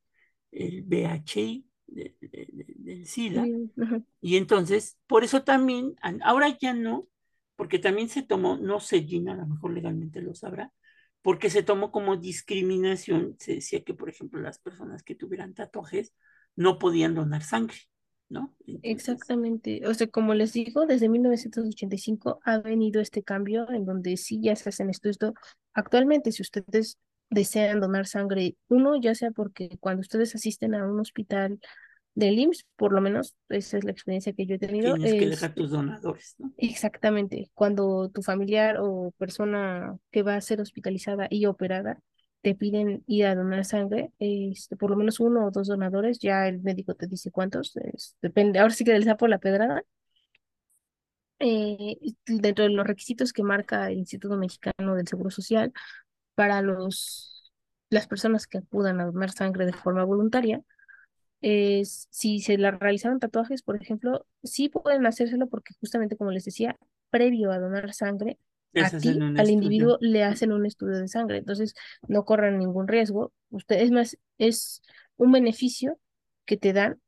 el 0.52 0.82
VHI, 0.82 1.66
de- 1.86 2.16
de- 2.20 2.48
de- 2.52 2.74
del 2.78 3.06
SIDA, 3.06 3.46
y 4.20 4.36
entonces, 4.36 4.96
por 5.06 5.22
eso 5.24 5.42
también, 5.44 5.94
ahora 6.22 6.56
ya 6.58 6.72
no, 6.72 7.06
porque 7.56 7.78
también 7.78 8.08
se 8.08 8.22
tomó, 8.22 8.56
no 8.56 8.80
sé, 8.80 9.02
Gina, 9.02 9.32
a 9.32 9.36
lo 9.36 9.46
mejor 9.46 9.72
legalmente 9.72 10.20
lo 10.20 10.34
sabrá, 10.34 10.72
porque 11.22 11.50
se 11.50 11.62
tomó 11.62 11.90
como 11.90 12.16
discriminación, 12.16 13.36
se 13.38 13.54
decía 13.54 13.82
que, 13.82 13.94
por 13.94 14.10
ejemplo, 14.10 14.40
las 14.40 14.58
personas 14.58 15.02
que 15.02 15.14
tuvieran 15.14 15.54
tatuajes 15.54 16.12
no 16.56 16.78
podían 16.78 17.14
donar 17.14 17.42
sangre, 17.42 17.78
¿no? 18.28 18.54
Exactamente. 18.82 19.86
O 19.86 19.94
sea, 19.94 20.06
como 20.06 20.34
les 20.34 20.52
digo, 20.52 20.86
desde 20.86 21.08
1985 21.08 22.40
ha 22.44 22.58
venido 22.58 23.00
este 23.00 23.22
cambio 23.22 23.70
en 23.70 23.86
donde 23.86 24.16
sí 24.16 24.40
ya 24.42 24.54
se 24.56 24.68
hacen 24.68 24.90
estudios. 24.90 25.18
Actualmente, 25.72 26.30
si 26.30 26.42
ustedes 26.42 26.98
desean 27.30 27.80
donar 27.80 28.06
sangre, 28.06 28.56
uno, 28.68 29.00
ya 29.00 29.14
sea 29.14 29.30
porque 29.30 29.78
cuando 29.80 30.00
ustedes 30.00 30.34
asisten 30.34 30.74
a 30.74 30.86
un 30.86 31.00
hospital 31.00 31.58
del 32.14 32.38
IMSS, 32.38 32.64
por 32.76 32.92
lo 32.92 33.00
menos, 33.00 33.34
esa 33.48 33.78
es 33.78 33.84
la 33.84 33.90
experiencia 33.90 34.32
que 34.32 34.46
yo 34.46 34.54
he 34.54 34.58
tenido, 34.58 34.94
tienes 34.94 35.14
que 35.14 35.28
dejar 35.28 35.54
tus 35.54 35.70
donadores, 35.70 36.34
¿no? 36.38 36.52
exactamente 36.56 37.50
cuando 37.54 38.08
tu 38.10 38.22
familiar 38.22 38.76
o 38.80 39.12
persona 39.18 39.96
que 40.10 40.22
va 40.22 40.36
a 40.36 40.40
ser 40.40 40.60
hospitalizada 40.60 41.26
y 41.30 41.46
operada 41.46 41.98
te 42.42 42.54
piden 42.54 43.02
ir 43.06 43.24
a 43.26 43.34
donar 43.34 43.64
sangre, 43.64 44.12
este, 44.18 44.76
por 44.76 44.90
lo 44.90 44.96
menos 44.96 45.18
uno 45.18 45.46
o 45.46 45.50
dos 45.50 45.66
donadores, 45.66 46.18
ya 46.18 46.46
el 46.46 46.60
médico 46.60 46.94
te 46.94 47.06
dice 47.06 47.30
cuántos, 47.30 47.74
es- 47.76 48.16
depende, 48.20 48.58
ahora 48.58 48.74
sí 48.74 48.84
que 48.84 48.92
del 48.92 49.04
sapo 49.04 49.26
la 49.28 49.38
pedrada. 49.38 49.82
Eh, 51.40 51.96
dentro 52.26 52.64
de 52.64 52.70
los 52.70 52.86
requisitos 52.86 53.32
que 53.32 53.42
marca 53.42 53.90
el 53.90 53.98
Instituto 53.98 54.36
Mexicano 54.36 54.94
del 54.94 55.08
Seguro 55.08 55.30
Social 55.30 55.72
para 56.34 56.62
los, 56.62 57.52
las 57.90 58.06
personas 58.06 58.46
que 58.46 58.58
acudan 58.58 59.00
a 59.00 59.06
donar 59.06 59.30
sangre 59.32 59.66
de 59.66 59.72
forma 59.72 60.04
voluntaria, 60.04 60.62
es, 61.40 62.08
si 62.10 62.40
se 62.40 62.58
la 62.58 62.70
realizaron 62.72 63.20
tatuajes, 63.20 63.62
por 63.62 63.80
ejemplo, 63.80 64.26
sí 64.42 64.68
pueden 64.68 65.06
hacérselo 65.06 65.48
porque 65.48 65.74
justamente 65.80 66.16
como 66.16 66.30
les 66.30 66.44
decía, 66.44 66.78
previo 67.10 67.52
a 67.52 67.58
donar 67.58 67.92
sangre, 67.94 68.38
a 68.76 68.90
ti, 68.90 69.24
al 69.36 69.50
estudio. 69.50 69.52
individuo, 69.52 69.98
le 70.00 70.24
hacen 70.24 70.52
un 70.52 70.66
estudio 70.66 70.98
de 70.98 71.08
sangre. 71.08 71.38
Entonces, 71.38 71.74
no 72.08 72.24
corran 72.24 72.58
ningún 72.58 72.88
riesgo. 72.88 73.32
Usted, 73.50 73.80
es 73.80 73.90
más, 73.90 74.18
es 74.38 74.82
un 75.16 75.32
beneficio 75.32 75.98
que 76.44 76.56
te 76.56 76.72
dan 76.72 77.00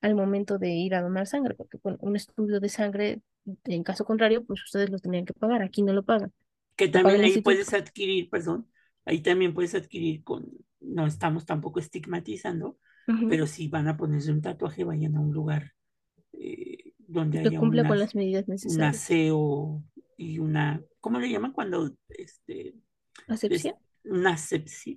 al 0.00 0.14
momento 0.16 0.58
de 0.58 0.70
ir 0.70 0.94
a 0.94 1.02
donar 1.02 1.26
sangre, 1.26 1.54
porque 1.54 1.78
con 1.78 1.96
un 2.00 2.16
estudio 2.16 2.60
de 2.60 2.68
sangre, 2.68 3.22
en 3.64 3.82
caso 3.84 4.04
contrario, 4.04 4.44
pues 4.44 4.62
ustedes 4.64 4.90
lo 4.90 4.98
tendrían 4.98 5.26
que 5.26 5.34
pagar. 5.34 5.62
Aquí 5.62 5.82
no 5.82 5.92
lo 5.92 6.02
pagan. 6.04 6.32
que 6.76 6.88
también 6.88 7.20
el 7.20 7.24
ahí 7.24 7.42
puedes 7.42 7.72
adquirir, 7.72 8.30
perdón, 8.30 8.68
ahí 9.04 9.20
también 9.20 9.54
puedes 9.54 9.74
adquirir 9.74 10.24
con, 10.24 10.50
no 10.80 11.06
estamos 11.06 11.46
tampoco 11.46 11.80
estigmatizando, 11.80 12.78
Pero 13.28 13.46
si 13.46 13.68
van 13.68 13.88
a 13.88 13.96
ponerse 13.96 14.30
un 14.32 14.42
tatuaje, 14.42 14.84
vayan 14.84 15.16
a 15.16 15.20
un 15.20 15.32
lugar 15.32 15.72
eh, 16.32 16.94
donde 16.98 17.40
haya 17.40 17.58
cumpla 17.58 17.86
con 17.86 17.98
las 17.98 18.14
medidas 18.14 18.46
un 18.46 18.52
necesarias. 18.52 18.96
aseo 18.96 19.82
y 20.16 20.38
una, 20.38 20.82
¿cómo 21.00 21.18
le 21.18 21.30
llaman 21.30 21.52
cuando, 21.52 21.96
este, 22.08 22.74
Asepsia, 23.26 23.76
una 24.04 24.34
asepsia? 24.34 24.96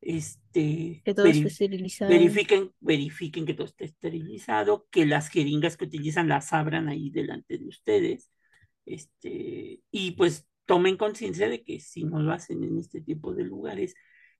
Este, 0.00 1.02
que 1.04 1.14
todo 1.14 1.26
esté 1.26 1.48
esterilizado. 1.48 2.10
verifiquen, 2.10 2.72
verifiquen 2.80 3.46
que 3.46 3.54
todo 3.54 3.66
esté 3.66 3.86
esterilizado, 3.86 4.86
que 4.90 5.06
las 5.06 5.28
jeringas 5.28 5.76
que 5.76 5.86
utilizan 5.86 6.28
las 6.28 6.52
abran 6.52 6.88
ahí 6.88 7.10
delante 7.10 7.58
de 7.58 7.66
ustedes, 7.66 8.30
este, 8.84 9.80
y 9.90 10.10
pues 10.12 10.46
tomen 10.64 10.96
conciencia 10.96 11.48
de 11.48 11.64
que 11.64 11.80
si 11.80 12.04
no 12.04 12.20
lo 12.20 12.32
hacen 12.32 12.62
en 12.62 12.78
este 12.78 13.00
tipo 13.00 13.34
de 13.34 13.44
lugares 13.44 13.94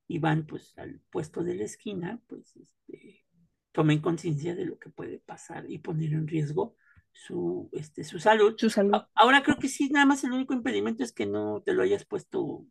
y 0.09 0.19
van 0.19 0.47
pues 0.47 0.77
al 0.79 1.01
puesto 1.11 1.43
de 1.43 1.55
la 1.55 1.65
esquina, 1.65 2.21
pues 2.27 2.57
este, 2.57 3.25
tomen 3.73 4.01
conciencia 4.01 4.55
de 4.55 4.67
lo 4.67 4.79
que 4.79 4.91
puede 4.91 5.19
pasar 5.19 5.71
y 5.71 5.79
poner 5.79 6.13
en 6.13 6.29
riesgo 6.29 6.77
su, 7.13 7.69
este, 7.73 8.05
su 8.05 8.19
salud. 8.19 8.55
Su 8.57 8.71
salud. 8.71 8.93
Ahora 9.15 9.43
creo 9.43 9.59
que 9.59 9.69
sí, 9.69 9.89
nada 9.91 10.07
más 10.07 10.23
el 10.25 10.33
único 10.33 10.55
impedimento 10.55 11.03
es 11.03 11.13
que 11.13 11.27
no 11.27 11.63
te 11.65 11.73
lo 11.73 11.83
hayas 11.83 12.05
puesto 12.05 12.67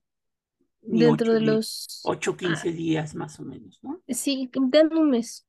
Dentro 0.88 1.34
de 1.34 1.42
los, 1.42 2.02
ocho, 2.04 2.34
ah, 2.34 2.38
15 2.38 2.72
días 2.72 3.16
más 3.16 3.40
o 3.40 3.44
menos, 3.44 3.80
¿no? 3.82 4.04
sí, 4.08 4.50
dan 4.54 4.96
un 4.96 5.10
mes. 5.10 5.48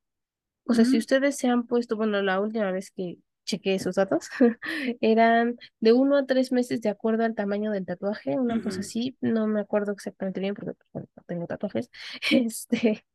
O 0.63 0.73
sea, 0.73 0.83
si 0.83 0.97
ustedes 0.97 1.37
se 1.37 1.47
han 1.47 1.67
puesto, 1.67 1.95
bueno, 1.95 2.21
la 2.21 2.41
última 2.41 2.71
vez 2.71 2.91
que 2.91 3.19
chequé 3.47 3.75
esos 3.75 3.95
datos, 3.97 4.29
eran 5.01 5.57
de 5.81 5.93
uno 5.93 6.17
a 6.17 6.27
tres 6.27 6.53
meses 6.53 6.81
de 6.81 6.89
acuerdo 6.91 7.25
al 7.25 7.35
tamaño 7.35 7.71
del 7.71 7.85
tatuaje, 7.87 8.37
una 8.39 8.61
cosa 8.61 8.81
así, 8.81 9.17
no 9.21 9.47
me 9.47 9.61
acuerdo 9.61 9.93
exactamente 9.93 10.41
bien 10.41 10.55
porque 10.55 10.73
pues, 10.75 10.89
bueno, 10.93 11.09
no 11.17 11.23
tengo 11.27 11.47
tatuajes. 11.47 11.91
Este, 12.31 13.05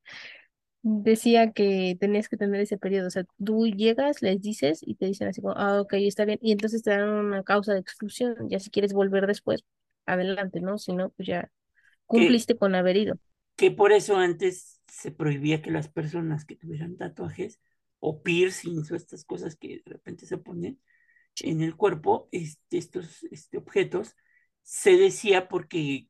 decía 0.83 1.53
que 1.53 1.97
tenías 2.01 2.29
que 2.29 2.37
tener 2.37 2.61
ese 2.61 2.79
periodo, 2.79 3.09
o 3.09 3.11
sea, 3.11 3.25
tú 3.45 3.67
llegas, 3.69 4.23
les 4.23 4.41
dices 4.41 4.81
y 4.83 4.97
te 4.97 5.07
dicen 5.07 5.29
así 5.29 5.41
como, 5.43 5.55
ah, 5.57 5.81
ok, 5.81 5.95
está 5.95 6.25
bien, 6.25 6.39
y 6.43 6.53
entonces 6.53 6.83
te 6.83 6.91
dan 6.91 7.09
una 7.09 7.43
causa 7.45 7.73
de 7.75 7.81
exclusión, 7.81 8.37
ya 8.51 8.59
si 8.61 8.71
quieres 8.71 8.93
volver 8.93 9.27
después, 9.27 9.65
adelante, 10.07 10.61
¿no? 10.61 10.79
Si 10.79 10.93
no, 10.95 11.11
pues 11.11 11.29
ya 11.29 11.51
Que, 12.13 12.29
cumpliste 12.33 12.57
con 12.59 12.75
haber 12.77 12.97
ido. 12.99 13.17
que 13.57 13.71
por 13.71 13.93
eso 13.93 14.17
antes 14.17 14.81
se 14.89 15.11
prohibía 15.13 15.63
que 15.63 15.71
las 15.71 15.89
personas 15.89 16.45
que 16.45 16.57
tuvieran 16.57 16.97
tatuajes 16.97 17.61
o 18.05 18.21
piercings 18.21 18.91
o 18.91 18.97
estas 18.97 19.25
cosas 19.25 19.55
que 19.55 19.81
de 19.85 19.93
repente 19.93 20.27
se 20.27 20.37
ponen 20.37 20.81
en 21.41 21.63
el 21.63 21.77
cuerpo, 21.77 22.29
este, 22.33 22.79
estos 22.79 23.23
este, 23.31 23.59
objetos, 23.59 24.17
se 24.63 24.97
decía 24.97 25.49
porque 25.49 26.09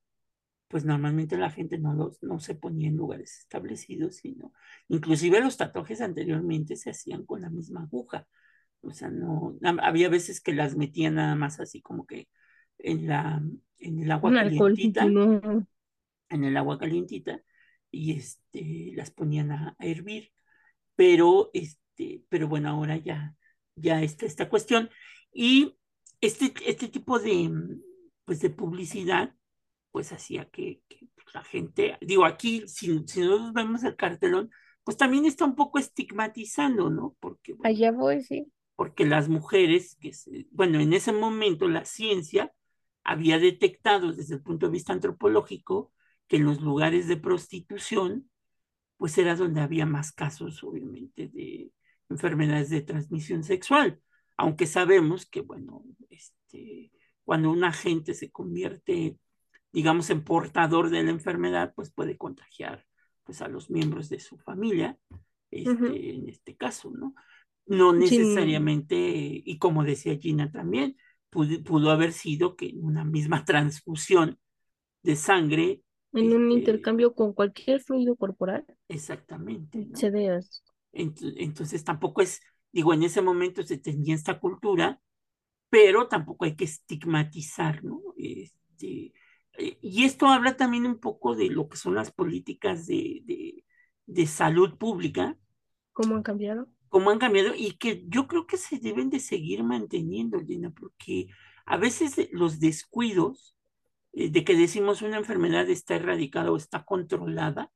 pues 0.68 0.86
normalmente 0.86 1.36
la 1.36 1.50
gente 1.50 1.78
no, 1.78 1.92
los, 1.92 2.22
no 2.22 2.40
se 2.40 2.54
ponía 2.54 2.88
en 2.88 2.96
lugares 2.96 3.40
establecidos, 3.40 4.16
sino 4.16 4.54
inclusive 4.88 5.42
los 5.42 5.58
tatuajes 5.58 6.00
anteriormente 6.00 6.76
se 6.76 6.88
hacían 6.88 7.26
con 7.26 7.42
la 7.42 7.50
misma 7.50 7.82
aguja. 7.82 8.26
O 8.80 8.94
sea, 8.94 9.10
no, 9.10 9.58
había 9.82 10.08
veces 10.08 10.40
que 10.40 10.54
las 10.54 10.74
metían 10.74 11.16
nada 11.16 11.34
más 11.34 11.60
así 11.60 11.82
como 11.82 12.06
que 12.06 12.26
en 12.78 13.06
la, 13.06 13.42
en 13.80 14.02
el 14.02 14.10
agua 14.10 14.32
calientita, 14.32 15.04
en 15.04 16.44
el 16.44 16.56
agua 16.56 16.78
calientita, 16.78 17.42
y 17.90 18.12
este, 18.12 18.92
las 18.96 19.10
ponían 19.10 19.52
a, 19.52 19.76
hervir. 19.78 20.32
Pero, 20.96 21.50
este, 21.52 21.81
pero 22.28 22.48
bueno, 22.48 22.70
ahora 22.70 22.96
ya, 22.96 23.34
ya 23.76 24.02
está 24.02 24.26
esta 24.26 24.48
cuestión. 24.48 24.90
Y 25.32 25.76
este, 26.20 26.52
este 26.66 26.88
tipo 26.88 27.18
de, 27.18 27.50
pues 28.24 28.40
de 28.40 28.50
publicidad 28.50 29.34
pues 29.92 30.10
hacía 30.12 30.46
que, 30.46 30.82
la 31.34 31.44
gente, 31.44 31.96
digo, 32.00 32.24
aquí, 32.24 32.66
si, 32.66 33.06
si 33.06 33.20
nosotros 33.20 33.52
vemos 33.52 33.84
el 33.84 33.96
cartelón, 33.96 34.50
pues 34.84 34.96
también 34.96 35.24
está 35.24 35.44
un 35.44 35.54
poco 35.54 35.78
estigmatizando, 35.78 36.90
¿no? 36.90 37.16
Porque, 37.20 37.54
Allá 37.62 37.92
voy, 37.92 38.22
sí. 38.22 38.52
Porque 38.74 39.06
las 39.06 39.28
mujeres, 39.28 39.96
que 40.00 40.12
bueno, 40.50 40.80
en 40.80 40.92
ese 40.92 41.12
momento 41.12 41.68
la 41.68 41.84
ciencia 41.84 42.52
había 43.04 43.38
detectado 43.38 44.12
desde 44.12 44.34
el 44.34 44.42
punto 44.42 44.66
de 44.66 44.72
vista 44.72 44.92
antropológico 44.92 45.92
que 46.26 46.36
en 46.36 46.44
los 46.44 46.60
lugares 46.60 47.08
de 47.08 47.16
prostitución, 47.16 48.30
pues 48.96 49.16
era 49.18 49.36
donde 49.36 49.60
había 49.60 49.86
más 49.86 50.12
casos, 50.12 50.62
obviamente, 50.64 51.28
de 51.28 51.72
enfermedades 52.10 52.70
de 52.70 52.82
transmisión 52.82 53.44
sexual, 53.44 54.00
aunque 54.36 54.66
sabemos 54.66 55.26
que, 55.26 55.40
bueno, 55.40 55.84
este, 56.10 56.92
cuando 57.24 57.50
una 57.50 57.72
gente 57.72 58.14
se 58.14 58.30
convierte 58.30 59.18
digamos, 59.72 60.10
en 60.10 60.22
portador 60.22 60.90
de 60.90 61.02
la 61.02 61.10
enfermedad, 61.10 61.72
pues 61.74 61.90
puede 61.90 62.16
contagiar 62.16 62.84
pues 63.24 63.40
a 63.40 63.48
los 63.48 63.70
miembros 63.70 64.08
de 64.08 64.18
su 64.18 64.36
familia, 64.36 64.98
este, 65.50 66.14
en 66.14 66.28
este 66.28 66.56
caso, 66.56 66.90
¿no? 66.90 67.14
No 67.66 67.92
necesariamente, 67.92 68.96
y 68.98 69.58
como 69.58 69.84
decía 69.84 70.18
Gina 70.18 70.50
también, 70.50 70.96
pudo, 71.30 71.90
haber 71.90 72.12
sido 72.12 72.56
que 72.56 72.70
en 72.70 72.84
una 72.84 73.04
misma 73.04 73.44
transfusión 73.46 74.38
de 75.02 75.16
sangre. 75.16 75.82
En 76.12 76.32
un 76.34 76.48
este, 76.48 76.58
intercambio 76.58 77.14
con 77.14 77.32
cualquier 77.32 77.80
fluido 77.80 78.16
corporal. 78.16 78.66
Exactamente. 78.88 79.88
Se 79.94 80.10
Entonces 80.92 81.84
tampoco 81.84 82.22
es, 82.22 82.40
digo, 82.70 82.92
en 82.94 83.02
ese 83.02 83.22
momento 83.22 83.62
se 83.62 83.78
tenía 83.78 84.14
esta 84.14 84.38
cultura, 84.38 85.00
pero 85.70 86.08
tampoco 86.08 86.44
hay 86.44 86.54
que 86.54 86.64
estigmatizar, 86.64 87.82
¿no? 87.82 88.00
Este, 88.16 89.12
eh, 89.58 89.78
y 89.80 90.04
esto 90.04 90.26
habla 90.26 90.56
también 90.56 90.86
un 90.86 90.98
poco 90.98 91.34
de 91.34 91.48
lo 91.48 91.68
que 91.68 91.76
son 91.76 91.94
las 91.94 92.10
políticas 92.12 92.86
de, 92.86 93.64
de, 94.06 94.26
salud 94.26 94.76
pública. 94.76 95.38
¿Cómo 95.92 96.16
han 96.16 96.22
cambiado? 96.22 96.68
Cómo 96.88 97.10
han 97.10 97.18
cambiado 97.18 97.54
y 97.56 97.78
que 97.78 98.04
yo 98.08 98.26
creo 98.26 98.46
que 98.46 98.58
se 98.58 98.78
deben 98.78 99.08
de 99.08 99.20
seguir 99.20 99.64
manteniendo, 99.64 100.38
Lina, 100.38 100.70
porque 100.70 101.28
a 101.64 101.76
veces 101.76 102.28
los 102.32 102.60
descuidos 102.60 103.56
eh, 104.12 104.30
de 104.30 104.44
que 104.44 104.54
decimos 104.54 105.00
una 105.02 105.16
enfermedad 105.16 105.68
está 105.70 105.94
erradicada 105.94 106.50
o 106.52 106.56
está 106.56 106.84
controlada, 106.84 107.72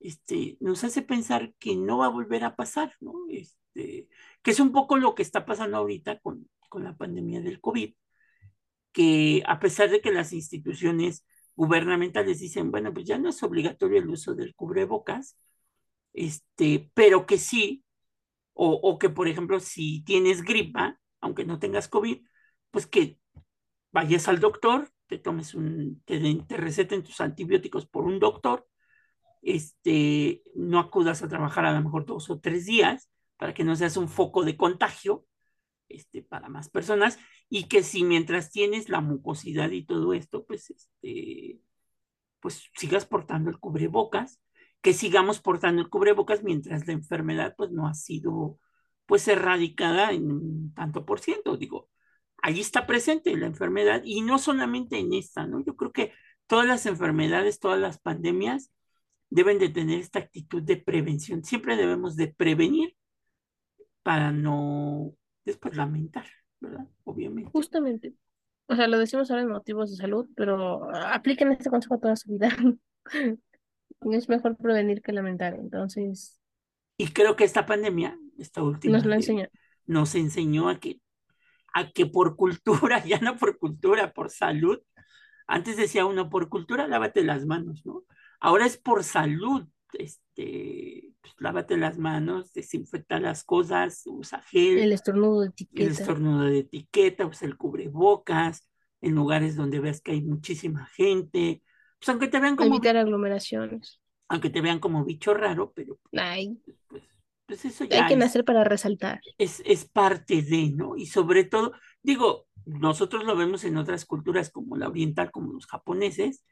este, 0.00 0.56
nos 0.60 0.84
hace 0.84 1.02
pensar 1.02 1.54
que 1.58 1.76
no 1.76 1.98
va 1.98 2.06
a 2.06 2.10
volver 2.10 2.44
a 2.44 2.56
pasar, 2.56 2.94
¿no? 3.00 3.14
Este, 3.30 4.08
que 4.42 4.50
es 4.50 4.60
un 4.60 4.72
poco 4.72 4.96
lo 4.96 5.14
que 5.14 5.22
está 5.22 5.46
pasando 5.46 5.76
ahorita 5.78 6.20
con, 6.20 6.48
con 6.68 6.84
la 6.84 6.96
pandemia 6.96 7.40
del 7.40 7.60
COVID 7.60 7.94
que 8.92 9.42
a 9.46 9.60
pesar 9.60 9.90
de 9.90 10.00
que 10.00 10.10
las 10.10 10.32
instituciones 10.32 11.26
gubernamentales 11.54 12.40
dicen, 12.40 12.70
bueno, 12.70 12.94
pues 12.94 13.06
ya 13.06 13.18
no 13.18 13.28
es 13.28 13.42
obligatorio 13.42 13.98
el 13.98 14.08
uso 14.08 14.34
del 14.34 14.54
cubrebocas, 14.54 15.38
este, 16.14 16.90
pero 16.94 17.26
que 17.26 17.38
sí, 17.38 17.84
o, 18.54 18.70
o 18.72 18.98
que 18.98 19.10
por 19.10 19.28
ejemplo, 19.28 19.60
si 19.60 20.02
tienes 20.04 20.42
gripa, 20.42 20.98
aunque 21.20 21.44
no 21.44 21.58
tengas 21.58 21.88
COVID, 21.88 22.22
pues 22.70 22.86
que 22.86 23.18
vayas 23.92 24.28
al 24.28 24.40
doctor, 24.40 24.90
te 25.08 25.18
tomes 25.18 25.54
un, 25.54 26.02
te, 26.06 26.18
te 26.48 26.56
receten 26.56 27.02
tus 27.02 27.20
antibióticos 27.20 27.86
por 27.86 28.04
un 28.04 28.18
doctor, 28.18 28.66
este, 29.46 30.42
no 30.56 30.80
acudas 30.80 31.22
a 31.22 31.28
trabajar 31.28 31.64
a 31.64 31.72
lo 31.72 31.80
mejor 31.80 32.04
dos 32.04 32.28
o 32.30 32.40
tres 32.40 32.66
días 32.66 33.08
para 33.36 33.54
que 33.54 33.62
no 33.62 33.76
seas 33.76 33.96
un 33.96 34.08
foco 34.08 34.44
de 34.44 34.56
contagio 34.56 35.24
este, 35.88 36.22
para 36.22 36.48
más 36.48 36.68
personas 36.68 37.18
y 37.48 37.68
que 37.68 37.84
si 37.84 38.02
mientras 38.02 38.50
tienes 38.50 38.88
la 38.88 39.00
mucosidad 39.00 39.70
y 39.70 39.86
todo 39.86 40.14
esto, 40.14 40.44
pues, 40.46 40.70
este, 40.70 41.60
pues 42.40 42.70
sigas 42.74 43.06
portando 43.06 43.48
el 43.48 43.60
cubrebocas, 43.60 44.40
que 44.82 44.92
sigamos 44.92 45.40
portando 45.40 45.80
el 45.80 45.90
cubrebocas 45.90 46.42
mientras 46.42 46.88
la 46.88 46.94
enfermedad 46.94 47.54
pues 47.56 47.70
no 47.70 47.86
ha 47.86 47.94
sido 47.94 48.58
pues 49.06 49.28
erradicada 49.28 50.10
en 50.10 50.74
tanto 50.74 51.06
por 51.06 51.20
ciento, 51.20 51.56
digo, 51.56 51.88
ahí 52.42 52.60
está 52.60 52.84
presente 52.84 53.36
la 53.36 53.46
enfermedad 53.46 54.02
y 54.04 54.22
no 54.22 54.40
solamente 54.40 54.98
en 54.98 55.12
esta, 55.14 55.46
¿no? 55.46 55.64
Yo 55.64 55.76
creo 55.76 55.92
que 55.92 56.12
todas 56.48 56.66
las 56.66 56.86
enfermedades, 56.86 57.60
todas 57.60 57.78
las 57.78 58.00
pandemias 58.00 58.72
deben 59.30 59.58
de 59.58 59.68
tener 59.68 60.00
esta 60.00 60.18
actitud 60.18 60.62
de 60.62 60.76
prevención. 60.76 61.44
Siempre 61.44 61.76
debemos 61.76 62.16
de 62.16 62.28
prevenir 62.28 62.96
para 64.02 64.32
no 64.32 65.14
después 65.44 65.76
lamentar. 65.76 66.26
¿verdad? 66.60 66.86
Obviamente. 67.04 67.50
Justamente. 67.50 68.14
O 68.66 68.74
sea, 68.74 68.88
lo 68.88 68.98
decimos 68.98 69.30
ahora 69.30 69.42
en 69.42 69.50
motivos 69.50 69.90
de 69.90 69.96
salud, 69.96 70.28
pero 70.34 70.92
apliquen 70.94 71.52
este 71.52 71.70
consejo 71.70 71.98
toda 71.98 72.16
su 72.16 72.32
vida. 72.32 72.48
es 74.00 74.28
mejor 74.28 74.56
prevenir 74.56 75.02
que 75.02 75.12
lamentar, 75.12 75.54
entonces. 75.54 76.40
Y 76.98 77.08
creo 77.08 77.36
que 77.36 77.44
esta 77.44 77.66
pandemia, 77.66 78.18
esta 78.38 78.62
última, 78.62 78.96
nos 78.96 79.06
lo 79.06 79.14
enseñó. 79.14 79.46
Nos 79.86 80.14
enseñó 80.16 80.68
a 80.68 80.80
que, 80.80 81.00
a 81.74 81.90
que 81.92 82.06
por 82.06 82.36
cultura, 82.36 83.04
ya 83.04 83.20
no 83.20 83.36
por 83.36 83.58
cultura, 83.58 84.12
por 84.12 84.30
salud. 84.30 84.80
Antes 85.46 85.76
decía 85.76 86.06
uno, 86.06 86.28
por 86.28 86.48
cultura, 86.48 86.88
lávate 86.88 87.22
las 87.22 87.46
manos, 87.46 87.86
¿no? 87.86 88.02
Ahora 88.46 88.64
es 88.64 88.76
por 88.76 89.02
salud, 89.02 89.66
este, 89.94 91.12
pues, 91.20 91.34
lávate 91.38 91.76
las 91.76 91.98
manos, 91.98 92.52
desinfecta 92.52 93.18
las 93.18 93.42
cosas, 93.42 94.04
usa 94.06 94.40
gel. 94.40 94.78
El 94.78 94.92
estornudo 94.92 95.40
de 95.40 95.48
etiqueta. 95.48 95.82
El 95.82 95.88
estornudo 95.90 96.44
de 96.44 96.58
etiqueta, 96.58 97.26
usa 97.26 97.48
el 97.48 97.56
cubrebocas, 97.56 98.70
en 99.00 99.16
lugares 99.16 99.56
donde 99.56 99.80
veas 99.80 100.00
que 100.00 100.12
hay 100.12 100.22
muchísima 100.22 100.86
gente. 100.94 101.60
Pues 101.98 102.08
aunque 102.08 102.28
te 102.28 102.38
vean 102.38 102.54
como... 102.54 102.76
Evitar 102.76 102.96
aglomeraciones. 102.96 104.00
Aunque 104.28 104.50
te 104.50 104.60
vean 104.60 104.78
como 104.78 105.04
bicho 105.04 105.34
raro, 105.34 105.72
pero... 105.74 105.98
Ay. 106.12 106.56
Pues, 106.86 107.02
pues 107.46 107.64
eso 107.64 107.82
ya 107.82 108.04
Hay 108.04 108.10
que 108.10 108.16
nacer 108.16 108.44
para 108.44 108.62
resaltar. 108.62 109.20
Es, 109.38 109.60
es 109.66 109.86
parte 109.86 110.42
de, 110.42 110.70
¿no? 110.70 110.96
Y 110.96 111.06
sobre 111.06 111.42
todo, 111.42 111.72
digo, 112.00 112.46
nosotros 112.64 113.24
lo 113.24 113.34
vemos 113.34 113.64
en 113.64 113.76
otras 113.76 114.04
culturas 114.04 114.50
como 114.50 114.76
la 114.76 114.86
oriental, 114.86 115.32
como 115.32 115.52
los 115.52 115.66
japoneses, 115.66 116.44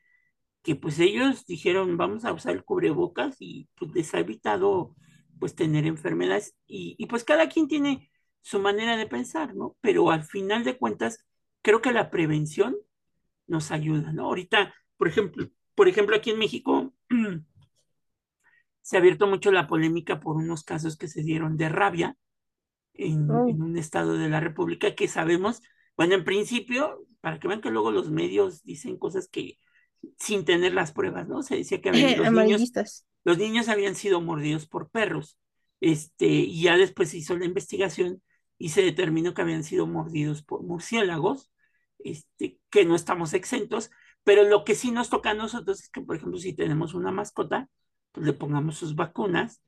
que 0.65 0.77
pues 0.77 0.99
ellos 0.99 1.47
dijeron 1.47 1.97
vamos 1.99 2.25
a 2.25 2.33
usar 2.33 2.55
el 2.55 2.65
cubrebocas 2.65 3.37
y 3.41 3.69
pues 3.77 3.93
les 3.95 4.15
ha 4.15 4.21
evitado 4.21 4.97
pues 5.39 5.55
tener 5.55 5.87
enfermedades 5.87 6.57
y, 6.67 6.97
y, 6.99 7.07
pues 7.07 7.25
cada 7.25 7.49
quien 7.49 7.69
tiene 7.69 8.11
su 8.41 8.61
manera 8.61 8.97
de 8.97 9.07
pensar, 9.07 9.55
¿no? 9.55 9.77
Pero 9.81 10.11
al 10.11 10.25
final 10.25 10.65
de 10.65 10.79
cuentas 10.79 11.25
creo 11.63 11.83
que 11.83 11.93
la 11.93 12.11
prevención 12.11 12.77
nos 13.47 13.71
ayuda, 13.73 14.13
¿no? 14.13 14.27
Ahorita, 14.27 14.75
por 14.97 15.09
ejemplo, 15.09 15.49
por 15.75 15.89
ejemplo 15.89 16.17
aquí 16.17 16.31
en 16.31 16.39
México 16.39 16.95
se 18.83 18.97
ha 18.97 19.01
abierto 19.01 19.27
mucho 19.27 19.53
la 19.53 19.67
polémica 19.67 20.21
por 20.21 20.37
unos 20.37 20.65
casos 20.65 20.97
que 20.97 21.09
se 21.09 21.23
dieron 21.23 21.57
de 21.57 21.69
rabia 21.69 22.17
en, 22.95 23.31
Oh. 23.31 23.49
en 23.49 23.63
un 23.63 23.77
estado 23.77 24.15
de 24.15 24.29
la 24.29 24.41
República 24.41 24.95
que 24.95 25.09
sabemos, 25.09 25.63
bueno, 25.97 26.15
en 26.15 26.25
principio, 26.25 27.07
para 27.21 27.39
que 27.39 27.49
vean 27.49 27.61
que 27.61 27.71
luego 27.71 27.91
los 27.91 28.11
medios 28.11 28.63
dicen 28.65 28.99
cosas 28.99 29.29
que 29.29 29.59
sin 30.19 30.45
tener 30.45 30.75
las 30.75 30.93
pruebas, 30.93 31.29
¿no? 31.29 31.43
Se 31.43 31.57
decía 31.57 31.81
que 31.81 31.91
habían- 31.91 32.11
los 32.17 32.27
niños, 32.31 32.73
los 33.25 33.39
niños 33.39 33.69
habían 33.69 33.95
sido 33.95 34.21
mordidos 34.21 34.67
por 34.67 34.91
perros. 34.91 35.39
Este, 35.81 36.27
y 36.27 36.63
ya 36.63 36.77
después 36.77 37.11
se 37.11 37.19
hizo 37.19 37.37
la 37.37 37.45
investigación 37.45 38.23
y 38.59 38.71
se 38.71 38.83
determinó 38.83 39.35
que 39.35 39.43
habían 39.43 39.65
sido 39.65 39.87
mordidos 39.87 40.43
por 40.43 40.63
murciélagos, 40.63 41.51
este, 41.99 42.59
que 42.71 42.85
no 42.85 42.95
estamos 42.95 43.35
exentos, 43.35 43.91
pero 44.25 44.45
lo 44.45 44.65
que 44.65 44.75
sí 44.75 44.91
nos 44.91 45.11
toca 45.11 45.31
a 45.31 45.35
nosotros 45.35 45.81
es 45.81 45.91
que, 45.91 46.01
por 46.01 46.17
ejemplo, 46.17 46.39
si 46.39 46.55
tenemos 46.55 46.95
una 46.95 47.11
mascota, 47.13 47.69
pues 48.13 48.27
le 48.27 48.33
pongamos 48.33 48.77
sus 48.79 48.95
vacunas 48.95 49.61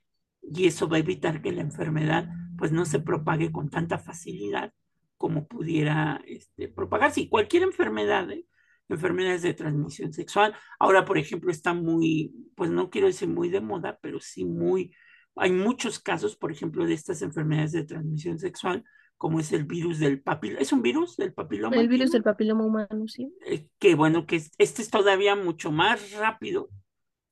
y 0.42 0.66
eso 0.66 0.88
va 0.88 0.96
a 0.96 1.00
evitar 1.00 1.42
que 1.42 1.52
la 1.52 1.62
enfermedad 1.62 2.28
pues 2.56 2.72
no 2.72 2.84
se 2.86 3.00
propague 3.00 3.52
con 3.52 3.68
tanta 3.68 3.98
facilidad 3.98 4.72
como 5.18 5.46
pudiera 5.46 6.22
este, 6.26 6.68
propagarse. 6.68 7.22
Y 7.22 7.28
cualquier 7.28 7.64
enfermedad, 7.64 8.30
¿eh? 8.30 8.46
Enfermedades 8.88 9.42
de 9.42 9.54
transmisión 9.54 10.12
sexual. 10.12 10.54
Ahora, 10.78 11.04
por 11.04 11.18
ejemplo, 11.18 11.50
está 11.50 11.74
muy, 11.74 12.32
pues 12.54 12.70
no 12.70 12.90
quiero 12.90 13.06
decir 13.06 13.28
muy 13.28 13.48
de 13.48 13.60
moda, 13.60 13.98
pero 14.00 14.20
sí 14.20 14.44
muy, 14.44 14.94
hay 15.36 15.52
muchos 15.52 15.98
casos, 15.98 16.36
por 16.36 16.50
ejemplo, 16.50 16.86
de 16.86 16.94
estas 16.94 17.22
enfermedades 17.22 17.72
de 17.72 17.84
transmisión 17.84 18.38
sexual, 18.38 18.84
como 19.18 19.40
es 19.40 19.52
el 19.52 19.64
virus 19.64 19.98
del 19.98 20.22
papiloma. 20.22 20.60
¿Es 20.60 20.72
un 20.72 20.82
virus 20.82 21.16
del 21.16 21.32
papiloma? 21.32 21.76
El 21.76 21.88
virus 21.88 22.12
del 22.12 22.22
papiloma 22.22 22.64
humano, 22.64 23.06
sí. 23.06 23.32
Eh, 23.46 23.68
que 23.78 23.94
bueno, 23.94 24.26
que 24.26 24.36
este 24.58 24.82
es 24.82 24.90
todavía 24.90 25.36
mucho 25.36 25.70
más 25.70 26.12
rápido 26.12 26.70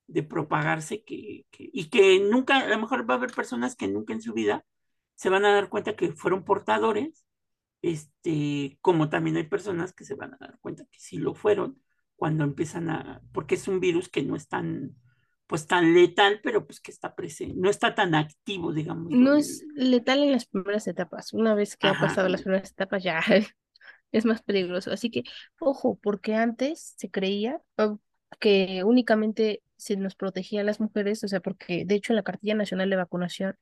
de 0.07 0.23
propagarse 0.23 1.03
que, 1.03 1.47
que, 1.51 1.71
y 1.73 1.89
que 1.89 2.21
nunca, 2.21 2.59
a 2.59 2.69
lo 2.69 2.79
mejor 2.79 3.09
va 3.09 3.15
a 3.15 3.17
haber 3.17 3.33
personas 3.33 3.75
que 3.75 3.89
nunca 3.89 4.13
en 4.13 4.21
su 4.21 4.35
vida 4.35 4.65
se 5.15 5.31
van 5.31 5.45
a 5.45 5.55
dar 5.55 5.69
cuenta 5.69 5.97
que 5.97 6.13
fueron 6.13 6.45
portadores, 6.45 7.25
este, 7.85 8.79
como 8.81 9.11
también 9.11 9.37
hay 9.37 9.45
personas 9.45 9.93
que 9.93 10.05
se 10.05 10.15
van 10.15 10.35
a 10.35 10.39
dar 10.41 10.59
cuenta 10.61 10.87
que 10.91 10.99
sí 10.99 11.19
lo 11.19 11.35
fueron 11.35 11.83
cuando 12.17 12.45
empiezan 12.45 12.89
a, 12.89 13.21
porque 13.33 13.57
es 13.57 13.69
un 13.69 13.79
virus 13.79 14.09
que 14.09 14.23
no 14.23 14.37
es 14.37 14.49
tan, 14.49 14.97
pues 15.47 15.67
tan 15.67 15.93
letal, 15.93 16.41
pero 16.43 16.67
pues 16.67 16.81
que 16.81 16.91
está 16.91 17.15
presente, 17.15 17.55
no 17.59 17.69
está 17.69 17.95
tan 17.95 18.15
activo, 18.15 18.73
digamos. 18.73 19.13
No 19.13 19.37
es 19.37 19.67
letal 19.75 20.23
en 20.23 20.33
las 20.33 20.47
primeras 20.47 20.87
etapas. 20.87 21.35
Una 21.35 21.55
vez 21.55 21.77
que 21.77 21.89
Ajá. 21.89 21.99
ha 21.99 22.09
pasado 22.09 22.29
las 22.31 22.43
primeras 22.43 22.71
etapas 22.71 23.03
ya 23.03 23.21
es 24.13 24.25
más 24.25 24.41
peligroso. 24.43 24.91
Así 24.91 25.11
que, 25.11 25.25
ojo, 25.59 25.99
porque 26.03 26.35
antes 26.35 26.95
se 26.97 27.11
creía 27.11 27.61
que 28.41 28.83
únicamente 28.85 29.63
se 29.77 29.97
nos 29.97 30.15
protegía 30.15 30.63
a 30.63 30.65
las 30.65 30.81
mujeres, 30.81 31.23
o 31.23 31.29
sea, 31.29 31.41
porque 31.41 31.85
de 31.85 31.97
hecho 31.97 32.13
en 32.13 32.17
la 32.17 32.23
cartilla 32.23 32.55
nacional 32.55 32.89
de 32.89 32.97
vacunación 32.97 33.57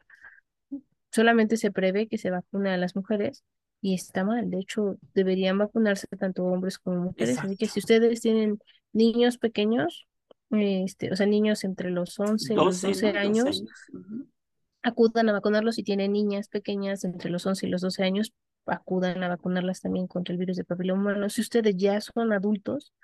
solamente 1.11 1.57
se 1.57 1.73
prevé 1.73 2.07
que 2.07 2.19
se 2.19 2.31
vacuna 2.31 2.75
a 2.75 2.77
las 2.77 2.95
mujeres 2.95 3.45
y 3.83 3.95
está 3.95 4.25
mal. 4.25 4.49
De 4.49 4.61
hecho, 4.61 4.97
deberían 5.13 5.59
vacunarse 5.59 6.07
tanto 6.19 6.45
hombres 6.45 6.79
como 6.79 7.01
mujeres. 7.01 7.31
Exacto. 7.31 7.49
Así 7.49 7.57
que 7.57 7.67
si 7.67 7.81
ustedes 7.81 8.21
tienen 8.21 8.61
niños 8.93 9.39
pequeños, 9.39 10.07
este, 10.51 11.13
o 11.13 11.17
sea, 11.17 11.27
niños 11.27 11.65
entre 11.65 11.91
los 11.91 12.19
11 12.19 12.53
y 12.53 12.57
los 12.57 12.81
12 12.81 13.13
¿no? 13.13 13.19
años, 13.19 13.45
años. 13.45 13.65
Uh 13.93 13.99
-huh. 13.99 14.27
acudan 14.83 15.29
a 15.29 15.33
vacunarlos. 15.33 15.75
Si 15.75 15.83
tienen 15.83 16.13
niñas 16.13 16.49
pequeñas 16.49 17.05
entre 17.05 17.29
los 17.29 17.45
11 17.45 17.67
y 17.67 17.71
los 17.71 17.81
12 17.81 18.05
años, 18.05 18.33
acudan 18.67 19.21
a 19.25 19.29
vacunarlas 19.29 19.81
también 19.81 20.07
contra 20.07 20.33
el 20.33 20.39
virus 20.39 20.57
de 20.57 20.65
papiloma 20.65 21.03
humano. 21.03 21.29
Si 21.29 21.41
ustedes 21.41 21.77
ya 21.77 22.01
son 22.01 22.33
adultos, 22.33 22.95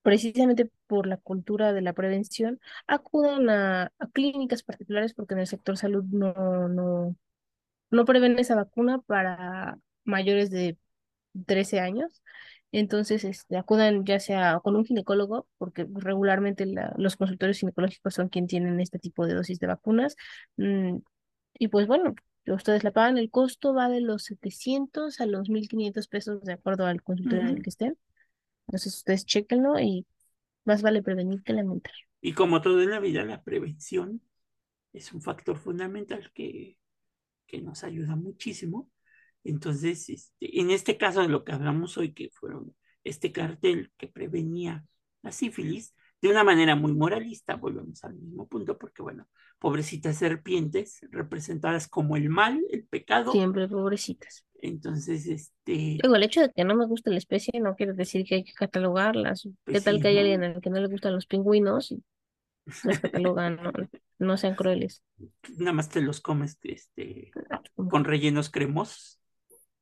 precisamente 0.00 0.70
por 0.86 1.06
la 1.06 1.18
cultura 1.18 1.74
de 1.74 1.82
la 1.82 1.92
prevención, 1.92 2.60
acudan 2.86 3.50
a, 3.50 3.92
a, 3.98 4.06
clínicas 4.08 4.62
particulares 4.62 5.12
porque 5.12 5.34
en 5.34 5.40
el 5.40 5.46
sector 5.46 5.76
salud 5.76 6.04
no, 6.04 6.68
no, 6.68 7.16
no 7.90 8.04
prevén 8.04 8.38
esa 8.38 8.56
vacuna 8.56 9.00
para 9.00 9.78
mayores 10.04 10.50
de 10.50 10.78
13 11.46 11.80
años. 11.80 12.22
Entonces, 12.72 13.24
este, 13.24 13.56
acudan 13.56 14.04
ya 14.04 14.20
sea 14.20 14.60
con 14.60 14.76
un 14.76 14.84
ginecólogo, 14.84 15.48
porque 15.58 15.86
regularmente 15.94 16.66
la, 16.66 16.92
los 16.98 17.16
consultorios 17.16 17.58
ginecológicos 17.58 18.14
son 18.14 18.28
quienes 18.28 18.50
tienen 18.50 18.80
este 18.80 18.98
tipo 18.98 19.26
de 19.26 19.34
dosis 19.34 19.58
de 19.58 19.66
vacunas. 19.66 20.16
Mm, 20.56 20.98
y 21.58 21.68
pues 21.68 21.86
bueno, 21.86 22.14
ustedes 22.46 22.84
la 22.84 22.92
pagan, 22.92 23.18
el 23.18 23.30
costo 23.30 23.74
va 23.74 23.88
de 23.88 24.00
los 24.00 24.24
700 24.24 25.20
a 25.20 25.26
los 25.26 25.48
1500 25.48 26.08
pesos 26.08 26.42
de 26.42 26.52
acuerdo 26.54 26.86
al 26.86 27.02
consultorio 27.02 27.44
uh 27.44 27.46
-huh. 27.46 27.50
en 27.50 27.56
el 27.56 27.62
que 27.62 27.70
estén. 27.70 27.98
Entonces 28.66 28.96
ustedes 28.96 29.24
chequenlo 29.24 29.78
y 29.78 30.06
más 30.64 30.82
vale 30.82 31.02
prevenir 31.02 31.42
que 31.42 31.52
lamentar. 31.52 31.94
Y 32.20 32.32
como 32.32 32.60
todo 32.60 32.82
en 32.82 32.90
la 32.90 33.00
vida, 33.00 33.24
la 33.24 33.42
prevención 33.42 34.20
es 34.92 35.12
un 35.12 35.22
factor 35.22 35.56
fundamental 35.56 36.30
que, 36.34 36.76
que 37.46 37.60
nos 37.60 37.84
ayuda 37.84 38.16
muchísimo. 38.16 38.90
Entonces, 39.44 40.08
este, 40.08 40.60
en 40.60 40.70
este 40.70 40.96
caso 40.96 41.22
de 41.22 41.28
lo 41.28 41.44
que 41.44 41.52
hablamos 41.52 41.96
hoy, 41.98 42.12
que 42.12 42.30
fueron 42.30 42.74
este 43.04 43.32
cartel 43.32 43.92
que 43.96 44.08
prevenía 44.08 44.84
la 45.22 45.32
sífilis, 45.32 45.94
de 46.20 46.30
una 46.30 46.44
manera 46.44 46.74
muy 46.76 46.94
moralista, 46.94 47.56
volvemos 47.56 48.02
al 48.04 48.14
mismo 48.14 48.48
punto, 48.48 48.78
porque 48.78 49.02
bueno, 49.02 49.28
pobrecitas 49.58 50.16
serpientes 50.16 51.00
representadas 51.10 51.88
como 51.88 52.16
el 52.16 52.30
mal, 52.30 52.64
el 52.70 52.84
pecado. 52.84 53.32
Siempre 53.32 53.68
pobrecitas. 53.68 54.44
Entonces, 54.62 55.26
este... 55.26 55.98
Luego, 56.02 56.16
el 56.16 56.22
hecho 56.22 56.40
de 56.40 56.50
que 56.50 56.64
no 56.64 56.74
me 56.74 56.86
guste 56.86 57.10
la 57.10 57.18
especie 57.18 57.60
no 57.60 57.76
quiere 57.76 57.92
decir 57.92 58.24
que 58.24 58.36
hay 58.36 58.44
que 58.44 58.54
catalogarlas. 58.54 59.48
Pues 59.64 59.76
¿Qué 59.76 59.80
tal 59.82 60.00
que 60.00 60.08
hay 60.08 60.14
¿no? 60.14 60.20
alguien 60.20 60.44
al 60.44 60.60
que 60.60 60.70
no 60.70 60.80
le 60.80 60.88
gustan 60.88 61.14
los 61.14 61.26
pingüinos 61.26 61.92
y 61.92 62.02
las 62.84 63.00
catalogan? 63.00 63.56
no, 63.62 63.72
no 64.18 64.36
sean 64.36 64.54
crueles. 64.54 65.04
Nada 65.56 65.72
más 65.72 65.88
te 65.88 66.00
los 66.00 66.20
comes 66.20 66.58
este, 66.62 67.32
con 67.74 68.04
rellenos 68.04 68.50
cremosos. 68.50 69.20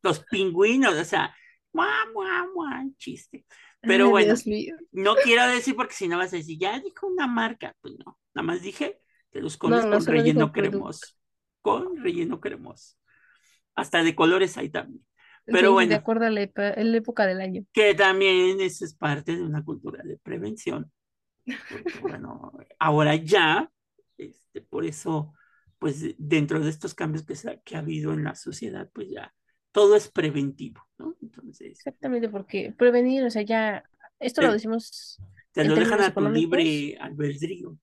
Los 0.03 0.20
pingüinos, 0.25 0.94
o 0.94 1.05
sea, 1.05 1.35
¡mua, 1.73 1.88
mua, 2.12 2.47
mua! 2.55 2.85
Chiste. 2.99 3.47
Pero 3.81 4.07
Ay, 4.07 4.11
bueno, 4.11 4.35
no 4.92 5.14
quiero 5.16 5.47
decir 5.47 5.77
porque 5.77 5.94
si 5.94 6.09
no 6.09 6.18
vas 6.18 6.33
a 6.33 6.37
decir, 6.37 6.59
ya 6.59 6.81
dijo 6.81 7.07
una 7.07 7.27
marca. 7.27 7.75
Pues 7.81 7.94
no, 7.99 8.18
nada 8.35 8.47
más 8.47 8.62
dije 8.62 8.99
que 9.31 9.40
los 9.40 9.57
comes 9.57 9.85
no, 9.85 9.90
no 9.90 9.99
con 9.99 10.07
relleno 10.07 10.53
cremoso. 10.53 11.07
Con 11.61 11.97
relleno 11.97 12.40
cremoso. 12.40 12.97
Hasta 13.75 14.03
de 14.03 14.14
colores 14.14 14.57
hay 14.57 14.70
también. 14.70 15.05
Pero 15.44 15.68
sí, 15.68 15.73
bueno. 15.73 15.90
De 15.90 15.97
acuerdo 15.97 16.27
a 16.27 16.31
la, 16.31 16.51
la, 16.55 16.97
época 16.97 17.27
del 17.27 17.40
año. 17.40 17.64
Que 17.73 17.94
también 17.94 18.61
eso 18.61 18.85
es 18.85 18.94
parte 18.94 19.37
de 19.37 19.42
una 19.42 19.64
cultura 19.64 20.03
de 20.03 20.16
prevención. 20.18 20.90
Porque, 21.44 21.99
bueno, 22.01 22.53
ahora 22.79 23.16
ya, 23.16 23.70
este, 24.54 24.60
por 24.60 24.84
eso, 24.84 25.34
pues 25.78 26.14
dentro 26.16 26.60
de 26.60 26.70
estos 26.70 26.94
cambios 26.94 27.24
que, 27.24 27.34
se, 27.34 27.60
que 27.64 27.76
ha 27.76 27.80
habido 27.80 28.12
en 28.12 28.24
la 28.24 28.34
sociedad, 28.34 28.88
pues 28.92 29.08
ya 29.10 29.34
todo 29.72 29.96
es 29.96 30.08
preventivo, 30.08 30.80
¿no? 30.98 31.16
Entonces. 31.20 31.72
Exactamente, 31.72 32.28
porque 32.28 32.72
prevenir, 32.76 33.24
o 33.24 33.30
sea, 33.30 33.42
ya, 33.42 33.84
esto 34.20 34.40
te, 34.40 34.46
lo 34.46 34.52
decimos. 34.52 35.20
Te 35.52 35.64
lo 35.64 35.74
dejan 35.74 36.00
a 36.00 36.14
tu 36.14 36.28
libre 36.28 36.96
albedrío. 37.00 37.76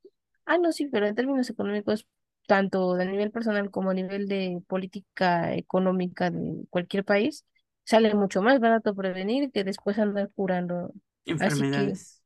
Ah, 0.45 0.57
no, 0.57 0.71
sí, 0.71 0.87
pero 0.87 1.07
en 1.07 1.15
términos 1.15 1.49
económicos, 1.49 2.07
tanto 2.47 2.93
a 2.93 3.05
nivel 3.05 3.31
personal 3.31 3.69
como 3.69 3.91
a 3.91 3.93
nivel 3.93 4.27
de 4.27 4.61
política 4.67 5.53
económica 5.53 6.31
de 6.31 6.65
cualquier 6.69 7.03
país, 7.03 7.45
sale 7.83 8.13
mucho 8.15 8.41
más 8.41 8.59
barato 8.59 8.95
prevenir 8.95 9.51
que 9.51 9.63
después 9.63 9.99
andar 9.99 10.31
curando 10.33 10.93
enfermedades. 11.25 12.15
Que, 12.15 12.20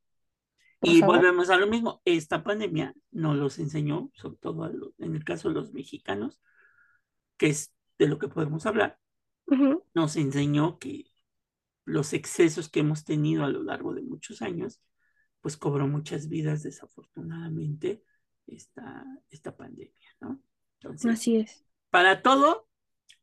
y 0.82 1.00
favor. 1.00 1.16
volvemos 1.16 1.50
a 1.50 1.56
lo 1.56 1.66
mismo, 1.66 2.02
esta 2.04 2.44
pandemia 2.44 2.94
nos 3.10 3.36
los 3.36 3.58
enseñó, 3.58 4.10
sobre 4.14 4.36
todo 4.36 4.68
los, 4.68 4.90
en 4.98 5.14
el 5.14 5.24
caso 5.24 5.48
de 5.48 5.54
los 5.54 5.72
mexicanos, 5.72 6.40
que 7.36 7.48
es 7.48 7.74
de 7.98 8.08
lo 8.08 8.18
que 8.18 8.28
podemos 8.28 8.66
hablar, 8.66 8.98
uh 9.46 9.54
-huh. 9.54 9.84
nos 9.94 10.16
enseñó 10.16 10.78
que 10.78 11.06
los 11.84 12.12
excesos 12.12 12.68
que 12.68 12.80
hemos 12.80 13.04
tenido 13.04 13.44
a 13.44 13.48
lo 13.48 13.62
largo 13.62 13.94
de 13.94 14.02
muchos 14.02 14.42
años, 14.42 14.82
pues 15.40 15.56
cobró 15.56 15.86
muchas 15.86 16.28
vidas 16.28 16.62
desafortunadamente 16.62 18.02
esta, 18.46 19.04
esta 19.30 19.56
pandemia, 19.56 20.16
¿no? 20.20 20.42
Entonces, 20.80 21.12
Así 21.12 21.36
es. 21.36 21.64
Para 21.90 22.22
todo, 22.22 22.68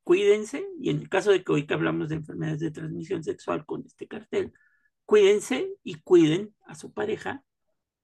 cuídense, 0.04 0.66
y 0.80 0.90
en 0.90 1.02
el 1.02 1.10
caso 1.10 1.32
de 1.32 1.44
que 1.44 1.52
hoy 1.52 1.68
que 1.68 1.74
hablamos 1.74 2.10
de 2.10 2.16
enfermedades 2.16 2.62
de 2.62 2.72
transmisión 2.72 3.24
sexual 3.24 3.66
con 3.66 3.86
este 3.86 4.08
cartel, 4.08 4.54
cuídense 5.06 5.76
y 5.84 5.96
cuiden 5.96 6.54
a 6.66 6.76
su 6.76 6.94
pareja, 6.94 7.44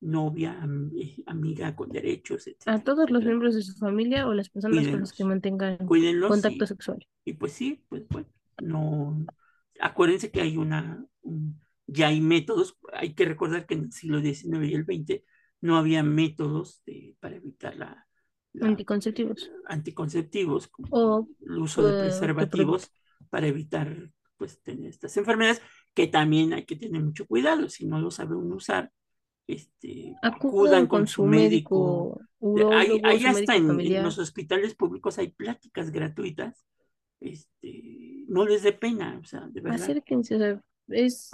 novia, 0.01 0.57
am 0.61 0.91
amiga 1.25 1.75
con 1.75 1.89
derechos, 1.89 2.47
etc. 2.47 2.61
A 2.67 2.83
todos 2.83 3.09
los 3.09 3.23
miembros 3.23 3.55
de 3.55 3.61
su 3.61 3.75
familia 3.77 4.27
o 4.27 4.33
las 4.33 4.49
personas 4.49 4.77
Cuídenlos. 4.77 4.93
con 4.93 5.01
las 5.01 5.13
que 5.13 5.23
mantengan 5.25 5.77
Cuídenlos 5.85 6.29
contacto 6.29 6.63
y, 6.63 6.67
sexual. 6.67 7.07
Y 7.25 7.33
pues 7.33 7.53
sí, 7.53 7.83
pues 7.89 8.07
bueno, 8.09 8.27
no, 8.61 9.25
acuérdense 9.79 10.31
que 10.31 10.41
hay 10.41 10.57
una, 10.57 11.05
un, 11.21 11.59
ya 11.87 12.07
hay 12.07 12.21
métodos, 12.21 12.77
hay 12.93 13.13
que 13.13 13.25
recordar 13.25 13.65
que 13.65 13.75
en 13.75 13.85
el 13.85 13.91
siglo 13.91 14.21
XIX 14.21 14.65
y 14.65 14.73
el 14.73 14.85
XX 14.85 15.23
no 15.61 15.77
había 15.77 16.03
métodos 16.03 16.81
de, 16.85 17.15
para 17.19 17.35
evitar 17.35 17.75
la, 17.75 18.07
la, 18.53 18.67
anticonceptivos 18.67 19.51
anticonceptivos 19.67 20.67
como 20.67 20.87
o, 20.91 21.27
el 21.41 21.57
uso 21.57 21.85
de 21.85 22.01
preservativos 22.01 22.91
para 23.29 23.47
evitar 23.47 24.11
pues 24.37 24.61
tener 24.61 24.87
estas 24.87 25.15
enfermedades 25.17 25.61
que 25.99 26.07
también 26.07 26.53
hay 26.53 26.63
que 26.63 26.77
tener 26.77 27.01
mucho 27.01 27.27
cuidado 27.27 27.67
si 27.67 27.85
no 27.85 27.99
lo 27.99 28.09
sabe 28.09 28.33
uno 28.33 28.55
usar 28.55 28.89
este 29.47 30.15
acudan 30.21 30.87
con, 30.87 30.99
con 30.99 31.07
su 31.07 31.25
médico, 31.25 32.21
médico 32.39 32.71
hay, 32.71 33.01
hay 33.03 33.25
hasta 33.25 33.57
en, 33.57 33.77
en, 33.81 34.03
los 34.03 34.17
hospitales 34.17 34.75
públicos 34.75 35.17
hay 35.17 35.27
pláticas 35.27 35.91
gratuitas 35.91 36.65
este 37.19 38.23
no 38.29 38.45
les 38.45 38.63
dé 38.63 38.71
pena 38.71 39.19
o 39.21 39.25
sea 39.25 39.45
de 39.49 39.59
verdad 39.59 39.81
acérquense 39.81 40.35
o 40.35 40.39
sea, 40.39 40.61
es 40.87 41.31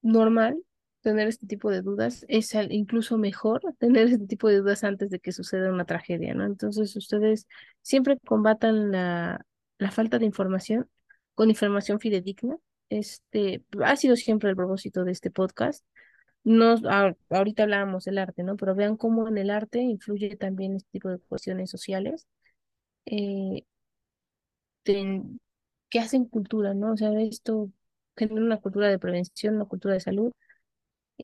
normal 0.00 0.56
tener 1.02 1.28
este 1.28 1.46
tipo 1.46 1.70
de 1.70 1.82
dudas, 1.82 2.24
es 2.28 2.54
incluso 2.70 3.18
mejor 3.18 3.60
tener 3.78 4.06
este 4.08 4.26
tipo 4.26 4.48
de 4.48 4.56
dudas 4.56 4.84
antes 4.84 5.10
de 5.10 5.20
que 5.20 5.32
suceda 5.32 5.70
una 5.70 5.84
tragedia, 5.84 6.32
¿no? 6.34 6.46
Entonces 6.46 6.96
ustedes 6.96 7.46
siempre 7.82 8.18
combatan 8.26 8.90
la, 8.90 9.44
la 9.76 9.90
falta 9.90 10.18
de 10.18 10.24
información 10.24 10.88
con 11.34 11.50
información 11.50 12.00
fidedigna. 12.00 12.56
Este 12.90 13.62
ha 13.84 13.96
sido 13.96 14.16
siempre 14.16 14.50
el 14.50 14.56
propósito 14.56 15.04
de 15.04 15.12
este 15.12 15.30
podcast. 15.30 15.84
Nos, 16.44 16.82
ahorita 17.30 17.64
hablábamos 17.64 18.04
del 18.04 18.18
arte, 18.18 18.42
¿no? 18.42 18.56
Pero 18.56 18.74
vean 18.74 18.96
cómo 18.96 19.28
en 19.28 19.38
el 19.38 19.50
arte 19.50 19.80
influye 19.80 20.36
también 20.36 20.76
este 20.76 20.90
tipo 20.92 21.08
de 21.10 21.18
cuestiones 21.18 21.70
sociales 21.70 22.26
eh, 23.06 23.64
que 25.90 25.98
hacen 25.98 26.24
cultura, 26.26 26.74
¿no? 26.74 26.92
O 26.92 26.96
sea, 26.96 27.10
esto 27.20 27.70
genera 28.16 28.40
una 28.42 28.58
cultura 28.58 28.88
de 28.88 28.98
prevención, 28.98 29.56
una 29.56 29.64
cultura 29.66 29.94
de 29.94 30.00
salud, 30.00 30.32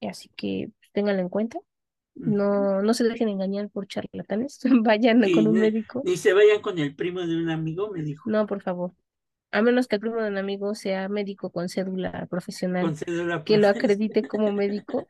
Así 0.09 0.29
que 0.37 0.71
ténganlo 0.93 1.23
en 1.23 1.29
cuenta. 1.29 1.59
No, 2.17 2.83
no 2.83 2.95
se 2.95 3.05
dejen 3.05 3.29
engañar 3.29 3.71
por 3.71 3.87
charlatanes. 3.87 4.61
Vayan 4.83 5.23
Y 5.25 5.33
con 5.33 5.47
un 5.49 5.61
médico. 5.61 6.03
ni 6.05 6.17
se 6.17 6.33
vayan 6.33 6.63
con 6.63 6.79
el 6.79 6.95
primo 6.95 7.21
de 7.21 7.37
un 7.37 7.51
amigo, 7.51 7.91
me 7.91 8.03
dijo, 8.03 8.29
No, 8.31 8.47
por 8.47 8.63
favor. 8.63 8.93
A 9.55 9.63
menos 9.63 9.89
que 9.89 9.97
el 9.97 10.01
primo 10.01 10.21
de 10.23 10.29
un 10.29 10.39
amigo 10.39 10.75
sea 10.75 11.09
médico 11.09 11.51
con 11.51 11.69
cédula 11.69 12.27
profesional 12.31 12.83
con 12.83 12.97
cédula 12.97 13.45
que 13.45 13.59
lo 13.59 13.69
acredite 13.69 14.27
como 14.27 14.53
médico. 14.53 15.07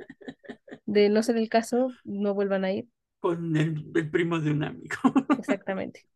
De 0.87 1.09
no 1.09 1.23
ser 1.23 1.37
el 1.39 1.49
caso, 1.49 1.89
no 2.05 2.35
vuelvan 2.35 2.65
a 2.65 2.73
ir. 2.73 2.89
con 3.21 3.57
el, 3.57 3.91
el 3.95 4.11
primo 4.11 4.39
de 4.41 4.51
un 4.53 4.65
amigo. 4.65 4.97
Exactamente. 5.37 6.07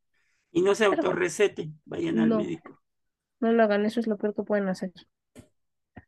Y 0.52 0.62
no 0.62 0.74
se 0.74 0.84
Pero 0.88 1.02
bueno, 1.02 1.08
autorreceten, 1.08 1.80
vayan 1.84 2.18
al 2.18 2.28
no, 2.30 2.38
médico. 2.38 2.82
no 3.40 3.52
lo 3.52 3.62
hagan. 3.64 3.84
Eso 3.86 4.00
es 4.00 4.06
lo 4.06 4.16
peor 4.18 4.34
que 4.34 4.42
pueden 4.44 4.68
hacer. 4.68 4.92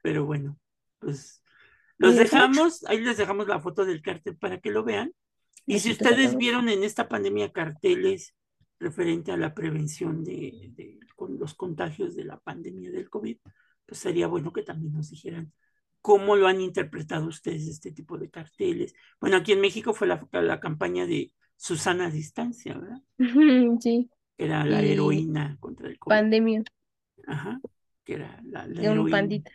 Pero 0.03 0.25
bueno, 0.25 0.59
pues 0.99 1.43
los 1.99 2.17
dejamos, 2.17 2.85
ahí 2.87 3.01
les 3.01 3.17
dejamos 3.19 3.47
la 3.49 3.61
foto 3.61 3.85
del 3.85 4.03
cartel 4.03 4.37
para 4.37 4.61
que 4.61 4.71
lo 4.71 4.85
vean. 4.85 5.13
Y 5.67 5.81
si 5.81 5.93
ustedes 5.93 6.37
vieron 6.37 6.69
en 6.69 6.85
esta 6.85 7.09
pandemia 7.09 7.53
carteles 7.53 8.35
referente 8.81 9.33
a 9.33 9.37
la 9.37 9.55
prevención 9.55 10.25
de, 10.25 10.71
de- 10.75 10.99
con 11.21 11.39
los 11.39 11.55
contagios 11.55 12.17
de 12.17 12.25
la 12.25 12.39
pandemia 12.41 12.91
del 12.91 13.11
COVID, 13.11 13.39
pues 13.87 14.01
sería 14.01 14.27
bueno 14.27 14.53
que 14.53 14.63
también 14.63 14.95
nos 14.95 15.11
dijeran 15.11 15.53
cómo 16.01 16.35
lo 16.37 16.47
han 16.49 16.63
interpretado 16.63 17.27
ustedes 17.27 17.67
este 17.69 17.93
tipo 17.93 18.17
de 18.19 18.31
carteles. 18.31 18.95
Bueno, 19.21 19.37
aquí 19.37 19.53
en 19.53 19.61
México 19.61 19.93
fue 19.93 20.07
la, 20.09 20.27
la 20.33 20.61
campaña 20.61 21.07
de 21.07 21.33
Susana 21.57 22.07
a 22.07 22.11
Distancia, 22.11 22.79
¿verdad? 22.79 23.03
Sí. 23.81 24.11
Era 24.39 24.65
la 24.65 24.83
Y 24.83 24.93
heroína 24.93 25.57
contra 25.61 25.89
el 25.89 25.99
COVID. 25.99 26.17
pandemia 26.17 26.65
Ajá, 27.27 27.61
que 28.05 28.15
era 28.15 28.41
la, 28.45 28.67
la 28.67 28.83
de 28.83 28.89
un 28.91 28.95
heroína. 28.95 29.11
pandita. 29.11 29.53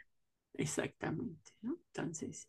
Exactamente, 0.54 1.52
¿no? 1.62 1.78
Entonces, 1.88 2.48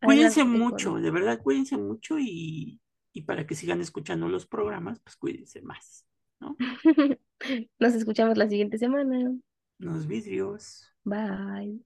cuídense 0.00 0.44
mucho, 0.44 0.96
de 0.96 1.10
verdad, 1.10 1.40
cuídense 1.42 1.76
mucho 1.76 2.18
y, 2.18 2.80
y 3.12 3.22
para 3.22 3.46
que 3.46 3.54
sigan 3.54 3.80
escuchando 3.80 4.28
los 4.28 4.46
programas, 4.46 5.00
pues 5.00 5.16
cuídense 5.16 5.62
más, 5.62 6.06
¿no? 6.40 6.56
Nos 7.78 7.94
escuchamos 7.94 8.36
la 8.38 8.48
siguiente 8.48 8.78
semana. 8.78 9.36
Los 9.78 10.06
vidrios. 10.06 10.92
Bye. 11.04 11.80